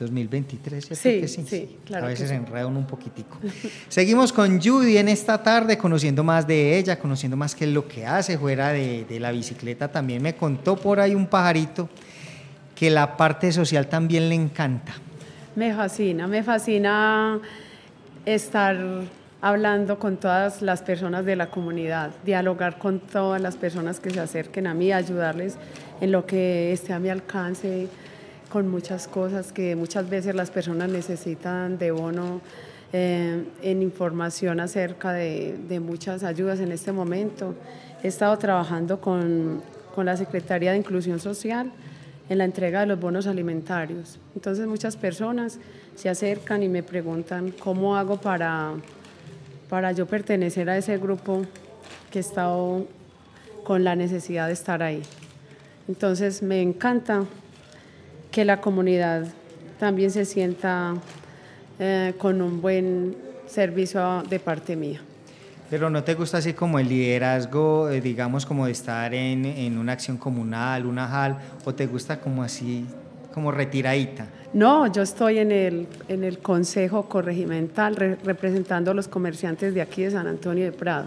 2023, 0.00 0.86
¿cierto? 0.86 1.00
Sí, 1.00 1.20
que 1.20 1.28
sí, 1.28 1.78
claro 1.84 2.06
A 2.06 2.08
veces 2.08 2.30
sí. 2.30 2.34
enredan 2.34 2.76
un 2.76 2.88
poquitico. 2.88 3.38
Seguimos 3.88 4.32
con 4.32 4.60
Judy 4.60 4.98
en 4.98 5.08
esta 5.08 5.40
tarde, 5.40 5.78
conociendo 5.78 6.24
más 6.24 6.48
de 6.48 6.76
ella, 6.76 6.98
conociendo 6.98 7.36
más 7.36 7.54
qué 7.54 7.66
es 7.66 7.70
lo 7.70 7.86
que 7.86 8.04
hace 8.04 8.38
fuera 8.38 8.70
de, 8.70 9.04
de 9.04 9.20
la 9.20 9.30
bicicleta. 9.30 9.86
También 9.86 10.20
me 10.20 10.34
contó 10.34 10.74
por 10.74 10.98
ahí 10.98 11.14
un 11.14 11.28
pajarito 11.28 11.88
que 12.74 12.90
la 12.90 13.16
parte 13.16 13.52
social 13.52 13.86
también 13.86 14.28
le 14.28 14.34
encanta. 14.34 14.94
Me 15.56 15.72
fascina, 15.72 16.26
me 16.26 16.42
fascina 16.42 17.38
estar 18.26 18.76
hablando 19.40 20.00
con 20.00 20.16
todas 20.16 20.62
las 20.62 20.82
personas 20.82 21.24
de 21.24 21.36
la 21.36 21.48
comunidad, 21.48 22.10
dialogar 22.24 22.76
con 22.76 22.98
todas 22.98 23.40
las 23.40 23.56
personas 23.56 24.00
que 24.00 24.10
se 24.10 24.18
acerquen 24.18 24.66
a 24.66 24.74
mí, 24.74 24.92
ayudarles 24.92 25.56
en 26.00 26.10
lo 26.10 26.26
que 26.26 26.72
esté 26.72 26.92
a 26.92 26.98
mi 26.98 27.08
alcance, 27.08 27.86
con 28.48 28.66
muchas 28.68 29.06
cosas 29.06 29.52
que 29.52 29.76
muchas 29.76 30.10
veces 30.10 30.34
las 30.34 30.50
personas 30.50 30.88
necesitan 30.88 31.78
de 31.78 31.92
bono 31.92 32.40
eh, 32.92 33.44
en 33.62 33.80
información 33.80 34.58
acerca 34.58 35.12
de, 35.12 35.56
de 35.68 35.78
muchas 35.78 36.24
ayudas 36.24 36.58
en 36.58 36.72
este 36.72 36.90
momento. 36.90 37.54
He 38.02 38.08
estado 38.08 38.36
trabajando 38.38 39.00
con, 39.00 39.62
con 39.94 40.06
la 40.06 40.16
Secretaría 40.16 40.72
de 40.72 40.78
Inclusión 40.78 41.20
Social 41.20 41.70
en 42.28 42.38
la 42.38 42.44
entrega 42.44 42.80
de 42.80 42.86
los 42.86 43.00
bonos 43.00 43.26
alimentarios. 43.26 44.18
Entonces 44.34 44.66
muchas 44.66 44.96
personas 44.96 45.58
se 45.94 46.08
acercan 46.08 46.62
y 46.62 46.68
me 46.68 46.82
preguntan 46.82 47.52
cómo 47.52 47.96
hago 47.96 48.16
para, 48.16 48.72
para 49.68 49.92
yo 49.92 50.06
pertenecer 50.06 50.70
a 50.70 50.76
ese 50.76 50.98
grupo 50.98 51.42
que 52.10 52.18
he 52.18 52.20
estado 52.20 52.86
con 53.64 53.84
la 53.84 53.96
necesidad 53.96 54.46
de 54.46 54.52
estar 54.52 54.82
ahí. 54.82 55.02
Entonces 55.88 56.42
me 56.42 56.62
encanta 56.62 57.24
que 58.30 58.44
la 58.44 58.60
comunidad 58.60 59.26
también 59.78 60.10
se 60.10 60.24
sienta 60.24 60.94
eh, 61.78 62.14
con 62.18 62.40
un 62.40 62.60
buen 62.60 63.16
servicio 63.46 64.22
de 64.28 64.40
parte 64.40 64.76
mía. 64.76 65.00
Pero 65.74 65.90
no 65.90 66.04
te 66.04 66.14
gusta 66.14 66.38
así 66.38 66.52
como 66.52 66.78
el 66.78 66.88
liderazgo, 66.88 67.88
eh, 67.90 68.00
digamos, 68.00 68.46
como 68.46 68.66
de 68.66 68.70
estar 68.70 69.12
en, 69.12 69.44
en 69.44 69.76
una 69.76 69.90
acción 69.94 70.16
comunal, 70.18 70.86
una 70.86 71.08
JAL, 71.08 71.36
o 71.64 71.74
te 71.74 71.88
gusta 71.88 72.20
como 72.20 72.44
así, 72.44 72.86
como 73.32 73.50
retiradita. 73.50 74.28
No, 74.52 74.86
yo 74.92 75.02
estoy 75.02 75.38
en 75.40 75.50
el, 75.50 75.88
en 76.06 76.22
el 76.22 76.38
Consejo 76.38 77.08
Corregimental 77.08 77.96
re- 77.96 78.16
representando 78.22 78.92
a 78.92 78.94
los 78.94 79.08
comerciantes 79.08 79.74
de 79.74 79.82
aquí 79.82 80.02
de 80.02 80.12
San 80.12 80.28
Antonio 80.28 80.62
de 80.64 80.70
Prado. 80.70 81.06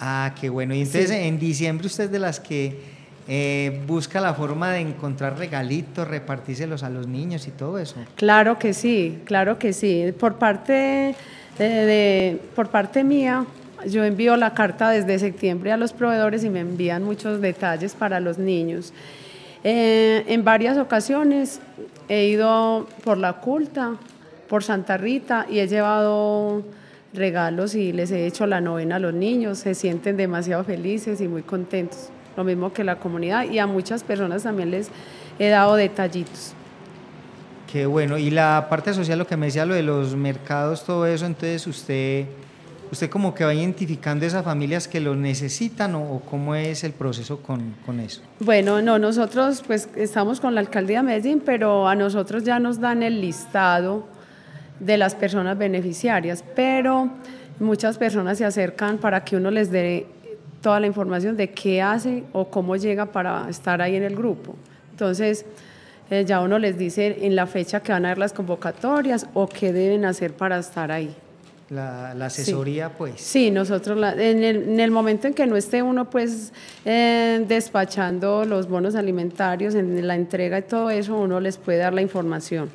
Ah, 0.00 0.34
qué 0.40 0.48
bueno. 0.48 0.74
Y 0.74 0.78
entonces 0.80 1.10
Sí. 1.10 1.14
en 1.18 1.38
diciembre 1.38 1.86
usted 1.86 2.06
es 2.06 2.10
de 2.10 2.18
las 2.18 2.40
que 2.40 2.80
eh, 3.28 3.80
busca 3.86 4.20
la 4.20 4.34
forma 4.34 4.72
de 4.72 4.80
encontrar 4.80 5.38
regalitos, 5.38 6.08
repartírselos 6.08 6.82
a 6.82 6.90
los 6.90 7.06
niños 7.06 7.46
y 7.46 7.52
todo 7.52 7.78
eso. 7.78 7.94
Claro 8.16 8.58
que 8.58 8.74
sí, 8.74 9.20
claro 9.24 9.56
que 9.60 9.72
sí. 9.72 10.12
Por 10.18 10.34
parte, 10.34 11.14
de, 11.58 12.40
por 12.54 12.68
parte 12.68 13.04
mía, 13.04 13.44
yo 13.86 14.04
envío 14.04 14.36
la 14.36 14.54
carta 14.54 14.90
desde 14.90 15.18
septiembre 15.18 15.72
a 15.72 15.76
los 15.76 15.92
proveedores 15.92 16.44
y 16.44 16.50
me 16.50 16.60
envían 16.60 17.04
muchos 17.04 17.40
detalles 17.40 17.94
para 17.94 18.20
los 18.20 18.38
niños. 18.38 18.92
Eh, 19.64 20.24
en 20.28 20.44
varias 20.44 20.78
ocasiones 20.78 21.60
he 22.08 22.26
ido 22.26 22.86
por 23.04 23.18
la 23.18 23.34
culta, 23.34 23.96
por 24.48 24.64
Santa 24.64 24.96
Rita 24.96 25.46
y 25.48 25.60
he 25.60 25.68
llevado 25.68 26.62
regalos 27.14 27.74
y 27.74 27.92
les 27.92 28.10
he 28.10 28.26
hecho 28.26 28.46
la 28.46 28.60
novena 28.60 28.96
a 28.96 28.98
los 28.98 29.14
niños. 29.14 29.58
Se 29.58 29.74
sienten 29.74 30.16
demasiado 30.16 30.64
felices 30.64 31.20
y 31.20 31.28
muy 31.28 31.42
contentos. 31.42 32.10
Lo 32.36 32.44
mismo 32.44 32.72
que 32.72 32.84
la 32.84 32.96
comunidad 32.96 33.44
y 33.44 33.58
a 33.58 33.66
muchas 33.66 34.02
personas 34.02 34.42
también 34.42 34.70
les 34.70 34.88
he 35.38 35.48
dado 35.48 35.76
detallitos. 35.76 36.54
Qué 37.72 37.86
bueno. 37.86 38.18
Y 38.18 38.30
la 38.30 38.66
parte 38.68 38.92
social, 38.92 39.18
lo 39.18 39.26
que 39.26 39.38
me 39.38 39.46
decía, 39.46 39.64
lo 39.64 39.74
de 39.74 39.82
los 39.82 40.14
mercados, 40.14 40.84
todo 40.84 41.06
eso, 41.06 41.24
entonces 41.24 41.66
usted, 41.66 42.26
usted 42.90 43.08
como 43.08 43.34
que 43.34 43.46
va 43.46 43.54
identificando 43.54 44.26
esas 44.26 44.44
familias 44.44 44.86
que 44.86 45.00
lo 45.00 45.16
necesitan 45.16 45.94
o, 45.94 46.16
o 46.16 46.20
cómo 46.20 46.54
es 46.54 46.84
el 46.84 46.92
proceso 46.92 47.38
con, 47.38 47.74
con 47.86 47.98
eso. 47.98 48.20
Bueno, 48.40 48.82
no, 48.82 48.98
nosotros 48.98 49.64
pues 49.66 49.88
estamos 49.96 50.38
con 50.38 50.54
la 50.54 50.60
alcaldía 50.60 50.98
de 50.98 51.04
Medellín, 51.04 51.42
pero 51.42 51.88
a 51.88 51.94
nosotros 51.94 52.44
ya 52.44 52.58
nos 52.58 52.78
dan 52.78 53.02
el 53.02 53.22
listado 53.22 54.06
de 54.78 54.98
las 54.98 55.14
personas 55.14 55.56
beneficiarias, 55.56 56.44
pero 56.54 57.08
muchas 57.58 57.96
personas 57.96 58.36
se 58.36 58.44
acercan 58.44 58.98
para 58.98 59.24
que 59.24 59.36
uno 59.36 59.50
les 59.50 59.70
dé 59.70 60.06
toda 60.60 60.78
la 60.78 60.86
información 60.86 61.38
de 61.38 61.50
qué 61.52 61.80
hace 61.80 62.24
o 62.34 62.48
cómo 62.48 62.76
llega 62.76 63.06
para 63.06 63.48
estar 63.48 63.80
ahí 63.80 63.96
en 63.96 64.02
el 64.02 64.14
grupo. 64.14 64.56
Entonces, 64.90 65.46
ya 66.20 66.40
uno 66.40 66.58
les 66.58 66.76
dice 66.78 67.18
en 67.22 67.34
la 67.36 67.46
fecha 67.46 67.80
que 67.80 67.92
van 67.92 68.04
a 68.04 68.08
ver 68.10 68.18
las 68.18 68.32
convocatorias 68.32 69.26
o 69.34 69.48
qué 69.48 69.72
deben 69.72 70.04
hacer 70.04 70.32
para 70.34 70.58
estar 70.58 70.92
ahí. 70.92 71.14
La, 71.70 72.12
la 72.14 72.26
asesoría, 72.26 72.90
pues. 72.90 73.14
Sí, 73.18 73.50
nosotros 73.50 73.96
la- 73.96 74.12
en, 74.12 74.44
el, 74.44 74.56
en 74.68 74.78
el 74.80 74.90
momento 74.90 75.26
en 75.26 75.32
que 75.32 75.46
no 75.46 75.56
esté 75.56 75.82
uno 75.82 76.10
pues 76.10 76.52
eh, 76.84 77.42
despachando 77.48 78.44
los 78.44 78.68
bonos 78.68 78.94
alimentarios, 78.94 79.74
en 79.74 80.06
la 80.06 80.14
entrega 80.14 80.58
y 80.58 80.62
todo 80.62 80.90
eso, 80.90 81.16
uno 81.16 81.40
les 81.40 81.56
puede 81.56 81.78
dar 81.78 81.94
la 81.94 82.02
información. 82.02 82.68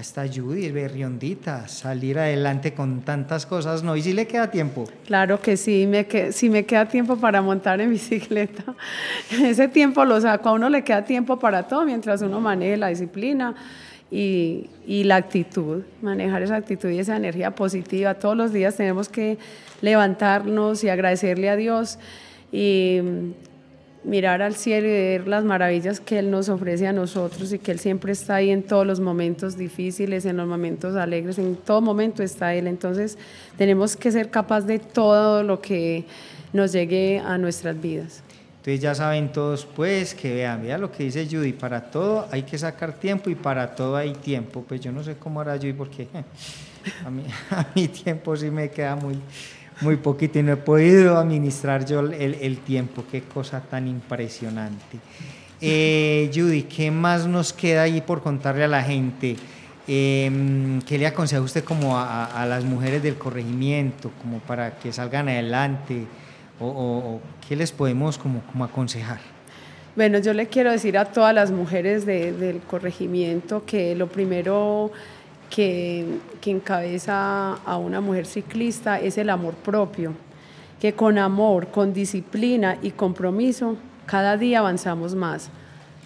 Está 0.00 0.26
Judy, 0.26 0.70
berriondita, 0.70 1.68
salir 1.68 2.18
adelante 2.18 2.72
con 2.72 3.02
tantas 3.02 3.44
cosas, 3.44 3.82
no, 3.82 3.94
y 3.96 4.02
si 4.02 4.12
le 4.14 4.26
queda 4.26 4.50
tiempo. 4.50 4.84
Claro 5.06 5.40
que 5.40 5.58
sí, 5.58 5.86
me 5.86 6.06
que, 6.06 6.32
si 6.32 6.48
me 6.48 6.64
queda 6.64 6.88
tiempo 6.88 7.16
para 7.16 7.42
montar 7.42 7.80
en 7.80 7.90
bicicleta, 7.90 8.64
ese 9.30 9.68
tiempo 9.68 10.04
lo 10.04 10.20
saco, 10.20 10.48
a 10.48 10.52
uno 10.52 10.70
le 10.70 10.82
queda 10.82 11.04
tiempo 11.04 11.38
para 11.38 11.64
todo 11.64 11.84
mientras 11.84 12.22
uno 12.22 12.40
maneje 12.40 12.78
la 12.78 12.88
disciplina 12.88 13.54
y, 14.10 14.70
y 14.86 15.04
la 15.04 15.16
actitud, 15.16 15.82
manejar 16.00 16.42
esa 16.42 16.56
actitud 16.56 16.88
y 16.88 16.98
esa 16.98 17.16
energía 17.16 17.54
positiva. 17.54 18.14
Todos 18.14 18.36
los 18.36 18.52
días 18.52 18.76
tenemos 18.76 19.08
que 19.08 19.38
levantarnos 19.82 20.82
y 20.82 20.88
agradecerle 20.88 21.50
a 21.50 21.56
Dios 21.56 21.98
y 22.50 23.00
mirar 24.04 24.42
al 24.42 24.54
cielo 24.54 24.86
y 24.86 24.90
ver 24.90 25.28
las 25.28 25.44
maravillas 25.44 25.98
que 25.98 26.18
Él 26.18 26.30
nos 26.30 26.48
ofrece 26.48 26.86
a 26.86 26.92
nosotros 26.92 27.52
y 27.52 27.58
que 27.58 27.72
Él 27.72 27.78
siempre 27.78 28.12
está 28.12 28.36
ahí 28.36 28.50
en 28.50 28.62
todos 28.62 28.86
los 28.86 29.00
momentos 29.00 29.56
difíciles, 29.56 30.24
en 30.26 30.36
los 30.36 30.46
momentos 30.46 30.94
alegres, 30.96 31.38
en 31.38 31.56
todo 31.56 31.80
momento 31.80 32.22
está 32.22 32.54
Él. 32.54 32.66
Entonces 32.66 33.18
tenemos 33.56 33.96
que 33.96 34.12
ser 34.12 34.30
capaces 34.30 34.66
de 34.66 34.78
todo 34.78 35.42
lo 35.42 35.60
que 35.60 36.04
nos 36.52 36.72
llegue 36.72 37.18
a 37.18 37.38
nuestras 37.38 37.80
vidas. 37.80 38.22
Entonces 38.58 38.80
ya 38.80 38.94
saben 38.94 39.30
todos, 39.30 39.66
pues, 39.66 40.14
que 40.14 40.32
vean, 40.32 40.62
vean 40.62 40.80
lo 40.80 40.90
que 40.90 41.04
dice 41.04 41.26
Judy, 41.30 41.52
para 41.52 41.90
todo 41.90 42.26
hay 42.30 42.44
que 42.44 42.56
sacar 42.56 42.94
tiempo 42.94 43.28
y 43.28 43.34
para 43.34 43.74
todo 43.74 43.96
hay 43.96 44.14
tiempo. 44.14 44.64
Pues 44.66 44.80
yo 44.80 44.90
no 44.90 45.02
sé 45.02 45.16
cómo 45.16 45.40
hará 45.40 45.56
Judy 45.56 45.74
porque 45.74 46.08
a 47.04 47.10
mí, 47.10 47.24
a 47.50 47.66
mi 47.74 47.88
tiempo 47.88 48.34
sí 48.36 48.50
me 48.50 48.70
queda 48.70 48.96
muy, 48.96 49.18
muy 49.80 49.96
poquito 49.96 50.38
y 50.38 50.42
no 50.42 50.52
he 50.52 50.56
podido 50.56 51.18
administrar 51.18 51.84
yo 51.84 52.00
el, 52.00 52.34
el 52.40 52.58
tiempo. 52.58 53.04
Qué 53.10 53.22
cosa 53.22 53.60
tan 53.60 53.88
impresionante. 53.88 54.98
Eh, 55.60 56.30
Judy, 56.34 56.64
¿qué 56.64 56.90
más 56.90 57.26
nos 57.26 57.52
queda 57.52 57.82
ahí 57.82 58.00
por 58.00 58.22
contarle 58.22 58.64
a 58.64 58.68
la 58.68 58.82
gente? 58.82 59.36
Eh, 59.86 60.80
¿Qué 60.86 60.98
le 60.98 61.06
aconseja 61.06 61.40
usted 61.42 61.64
como 61.64 61.98
a, 61.98 62.46
las 62.48 62.64
mujeres 62.64 63.02
del 63.02 63.16
corregimiento, 63.16 64.10
como 64.20 64.38
para 64.40 64.78
que 64.78 64.92
salgan 64.92 65.28
adelante? 65.28 66.06
¿O, 66.60 67.20
qué 67.48 67.56
les 67.56 67.72
podemos 67.72 68.16
como, 68.16 68.40
como 68.42 68.64
aconsejar? 68.64 69.18
Bueno, 69.96 70.18
yo 70.18 70.32
le 70.32 70.46
quiero 70.48 70.70
decir 70.72 70.98
a 70.98 71.04
todas 71.04 71.34
las 71.34 71.50
mujeres 71.50 72.04
de- 72.06 72.32
del 72.32 72.60
corregimiento 72.60 73.64
que 73.64 73.94
lo 73.94 74.08
primero 74.08 74.90
que, 75.50 76.18
que 76.40 76.50
encabeza 76.50 77.54
a 77.54 77.76
una 77.76 78.00
mujer 78.00 78.26
ciclista 78.26 79.00
es 79.00 79.18
el 79.18 79.30
amor 79.30 79.54
propio, 79.54 80.12
que 80.80 80.94
con 80.94 81.18
amor, 81.18 81.68
con 81.68 81.92
disciplina 81.92 82.78
y 82.82 82.90
compromiso, 82.90 83.76
cada 84.06 84.36
día 84.36 84.58
avanzamos 84.58 85.14
más. 85.14 85.50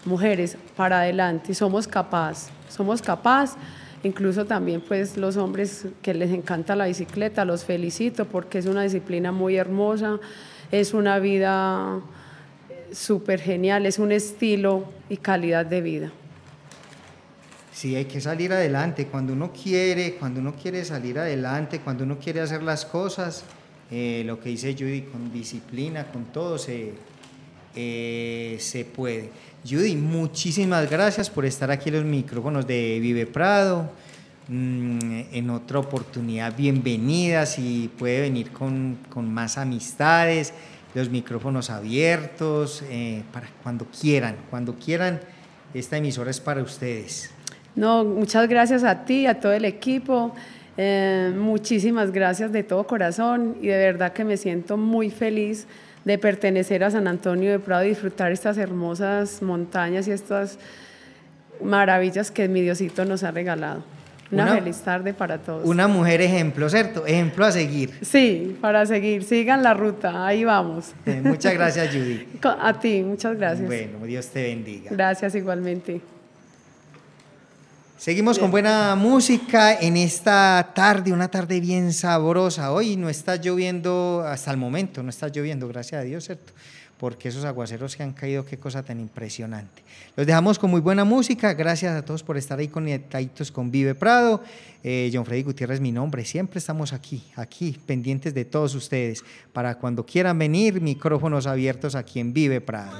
Mujeres, 0.04 0.56
para 0.76 1.00
adelante, 1.00 1.54
somos 1.54 1.88
capaces, 1.88 2.50
somos 2.68 3.02
capaces. 3.02 3.56
Incluso 4.04 4.44
también 4.44 4.80
pues 4.80 5.16
los 5.16 5.36
hombres 5.36 5.86
que 6.02 6.14
les 6.14 6.30
encanta 6.30 6.76
la 6.76 6.86
bicicleta, 6.86 7.44
los 7.44 7.64
felicito 7.64 8.26
porque 8.26 8.58
es 8.58 8.66
una 8.66 8.82
disciplina 8.82 9.32
muy 9.32 9.56
hermosa, 9.56 10.20
es 10.70 10.94
una 10.94 11.18
vida 11.18 12.00
súper 12.92 13.40
genial, 13.40 13.86
es 13.86 13.98
un 13.98 14.12
estilo 14.12 14.84
y 15.08 15.16
calidad 15.16 15.66
de 15.66 15.80
vida. 15.80 16.12
Sí, 17.78 17.94
hay 17.94 18.06
que 18.06 18.20
salir 18.20 18.52
adelante. 18.52 19.06
Cuando 19.06 19.34
uno 19.34 19.52
quiere, 19.52 20.14
cuando 20.14 20.40
uno 20.40 20.52
quiere 20.60 20.84
salir 20.84 21.16
adelante, 21.16 21.78
cuando 21.78 22.02
uno 22.02 22.18
quiere 22.18 22.40
hacer 22.40 22.60
las 22.60 22.84
cosas, 22.84 23.44
eh, 23.88 24.24
lo 24.26 24.40
que 24.40 24.48
dice 24.48 24.74
Judy, 24.76 25.02
con 25.02 25.32
disciplina, 25.32 26.10
con 26.10 26.24
todo, 26.24 26.58
se, 26.58 26.94
eh, 27.76 28.56
se 28.58 28.84
puede. 28.84 29.30
Judy, 29.64 29.94
muchísimas 29.94 30.90
gracias 30.90 31.30
por 31.30 31.44
estar 31.44 31.70
aquí 31.70 31.90
en 31.90 31.94
los 31.94 32.04
micrófonos 32.04 32.66
de 32.66 32.98
Vive 33.00 33.26
Prado. 33.26 33.88
Mm, 34.48 35.20
en 35.30 35.50
otra 35.50 35.78
oportunidad, 35.78 36.56
bienvenida, 36.56 37.46
si 37.46 37.92
puede 37.96 38.22
venir 38.22 38.50
con, 38.50 38.98
con 39.08 39.32
más 39.32 39.56
amistades, 39.56 40.52
los 40.96 41.10
micrófonos 41.10 41.70
abiertos, 41.70 42.82
eh, 42.90 43.22
para 43.32 43.48
cuando 43.62 43.86
quieran, 43.86 44.34
cuando 44.50 44.74
quieran, 44.74 45.20
esta 45.74 45.96
emisora 45.96 46.32
es 46.32 46.40
para 46.40 46.60
ustedes. 46.60 47.37
No, 47.74 48.04
muchas 48.04 48.48
gracias 48.48 48.84
a 48.84 49.04
ti, 49.04 49.26
a 49.26 49.40
todo 49.40 49.52
el 49.52 49.64
equipo. 49.64 50.34
Eh, 50.76 51.32
muchísimas 51.36 52.12
gracias 52.12 52.52
de 52.52 52.62
todo 52.62 52.86
corazón 52.86 53.56
y 53.60 53.66
de 53.66 53.78
verdad 53.78 54.12
que 54.12 54.24
me 54.24 54.36
siento 54.36 54.76
muy 54.76 55.10
feliz 55.10 55.66
de 56.04 56.18
pertenecer 56.18 56.84
a 56.84 56.90
San 56.90 57.08
Antonio 57.08 57.50
de 57.50 57.58
Prado 57.58 57.84
y 57.84 57.90
disfrutar 57.90 58.30
estas 58.30 58.58
hermosas 58.58 59.42
montañas 59.42 60.06
y 60.06 60.12
estas 60.12 60.58
maravillas 61.62 62.30
que 62.30 62.48
mi 62.48 62.62
Diosito 62.62 63.04
nos 63.04 63.24
ha 63.24 63.30
regalado. 63.30 63.82
Una, 64.30 64.54
feliz 64.54 64.78
tarde 64.82 65.14
para 65.14 65.38
todos. 65.38 65.66
Una 65.66 65.88
mujer 65.88 66.20
ejemplo, 66.20 66.68
¿cierto? 66.68 67.06
Ejemplo 67.06 67.46
a 67.46 67.52
seguir. 67.52 67.94
Sí, 68.02 68.56
para 68.60 68.84
seguir. 68.84 69.24
Sigan 69.24 69.62
la 69.62 69.72
ruta, 69.72 70.26
ahí 70.26 70.44
vamos. 70.44 70.92
Eh, 71.06 71.22
muchas 71.24 71.54
gracias, 71.54 71.88
Judy. 71.88 72.26
A 72.42 72.78
ti, 72.78 73.02
muchas 73.02 73.36
gracias. 73.36 73.66
Bueno, 73.66 74.04
Dios 74.04 74.28
te 74.28 74.42
bendiga. 74.42 74.90
Gracias 74.90 75.34
igualmente. 75.34 76.00
Seguimos 77.98 78.38
con 78.38 78.52
buena 78.52 78.94
música 78.94 79.74
en 79.74 79.96
esta 79.96 80.70
tarde, 80.72 81.12
una 81.12 81.26
tarde 81.26 81.58
bien 81.58 81.92
sabrosa. 81.92 82.70
Hoy 82.70 82.94
no 82.94 83.08
está 83.08 83.34
lloviendo, 83.34 84.22
hasta 84.24 84.52
el 84.52 84.56
momento 84.56 85.02
no 85.02 85.10
está 85.10 85.26
lloviendo, 85.26 85.66
gracias 85.66 86.00
a 86.00 86.04
Dios, 86.04 86.26
¿cierto? 86.26 86.52
Porque 86.96 87.28
esos 87.28 87.44
aguaceros 87.44 87.96
que 87.96 88.04
han 88.04 88.12
caído, 88.12 88.46
qué 88.46 88.56
cosa 88.56 88.84
tan 88.84 89.00
impresionante. 89.00 89.82
Los 90.14 90.28
dejamos 90.28 90.60
con 90.60 90.70
muy 90.70 90.80
buena 90.80 91.02
música. 91.02 91.54
Gracias 91.54 91.96
a 91.96 92.04
todos 92.04 92.22
por 92.22 92.36
estar 92.36 92.60
ahí 92.60 92.68
conectaditos 92.68 93.50
con 93.50 93.72
Vive 93.72 93.96
Prado. 93.96 94.44
Eh, 94.84 95.10
John 95.12 95.26
Freddy 95.26 95.42
Gutiérrez, 95.42 95.80
mi 95.80 95.90
nombre. 95.90 96.24
Siempre 96.24 96.60
estamos 96.60 96.92
aquí, 96.92 97.24
aquí, 97.34 97.80
pendientes 97.84 98.32
de 98.32 98.44
todos 98.44 98.76
ustedes. 98.76 99.24
Para 99.52 99.76
cuando 99.76 100.06
quieran 100.06 100.38
venir, 100.38 100.80
micrófonos 100.80 101.48
abiertos 101.48 101.96
aquí 101.96 102.20
en 102.20 102.32
Vive 102.32 102.60
Prado. 102.60 102.96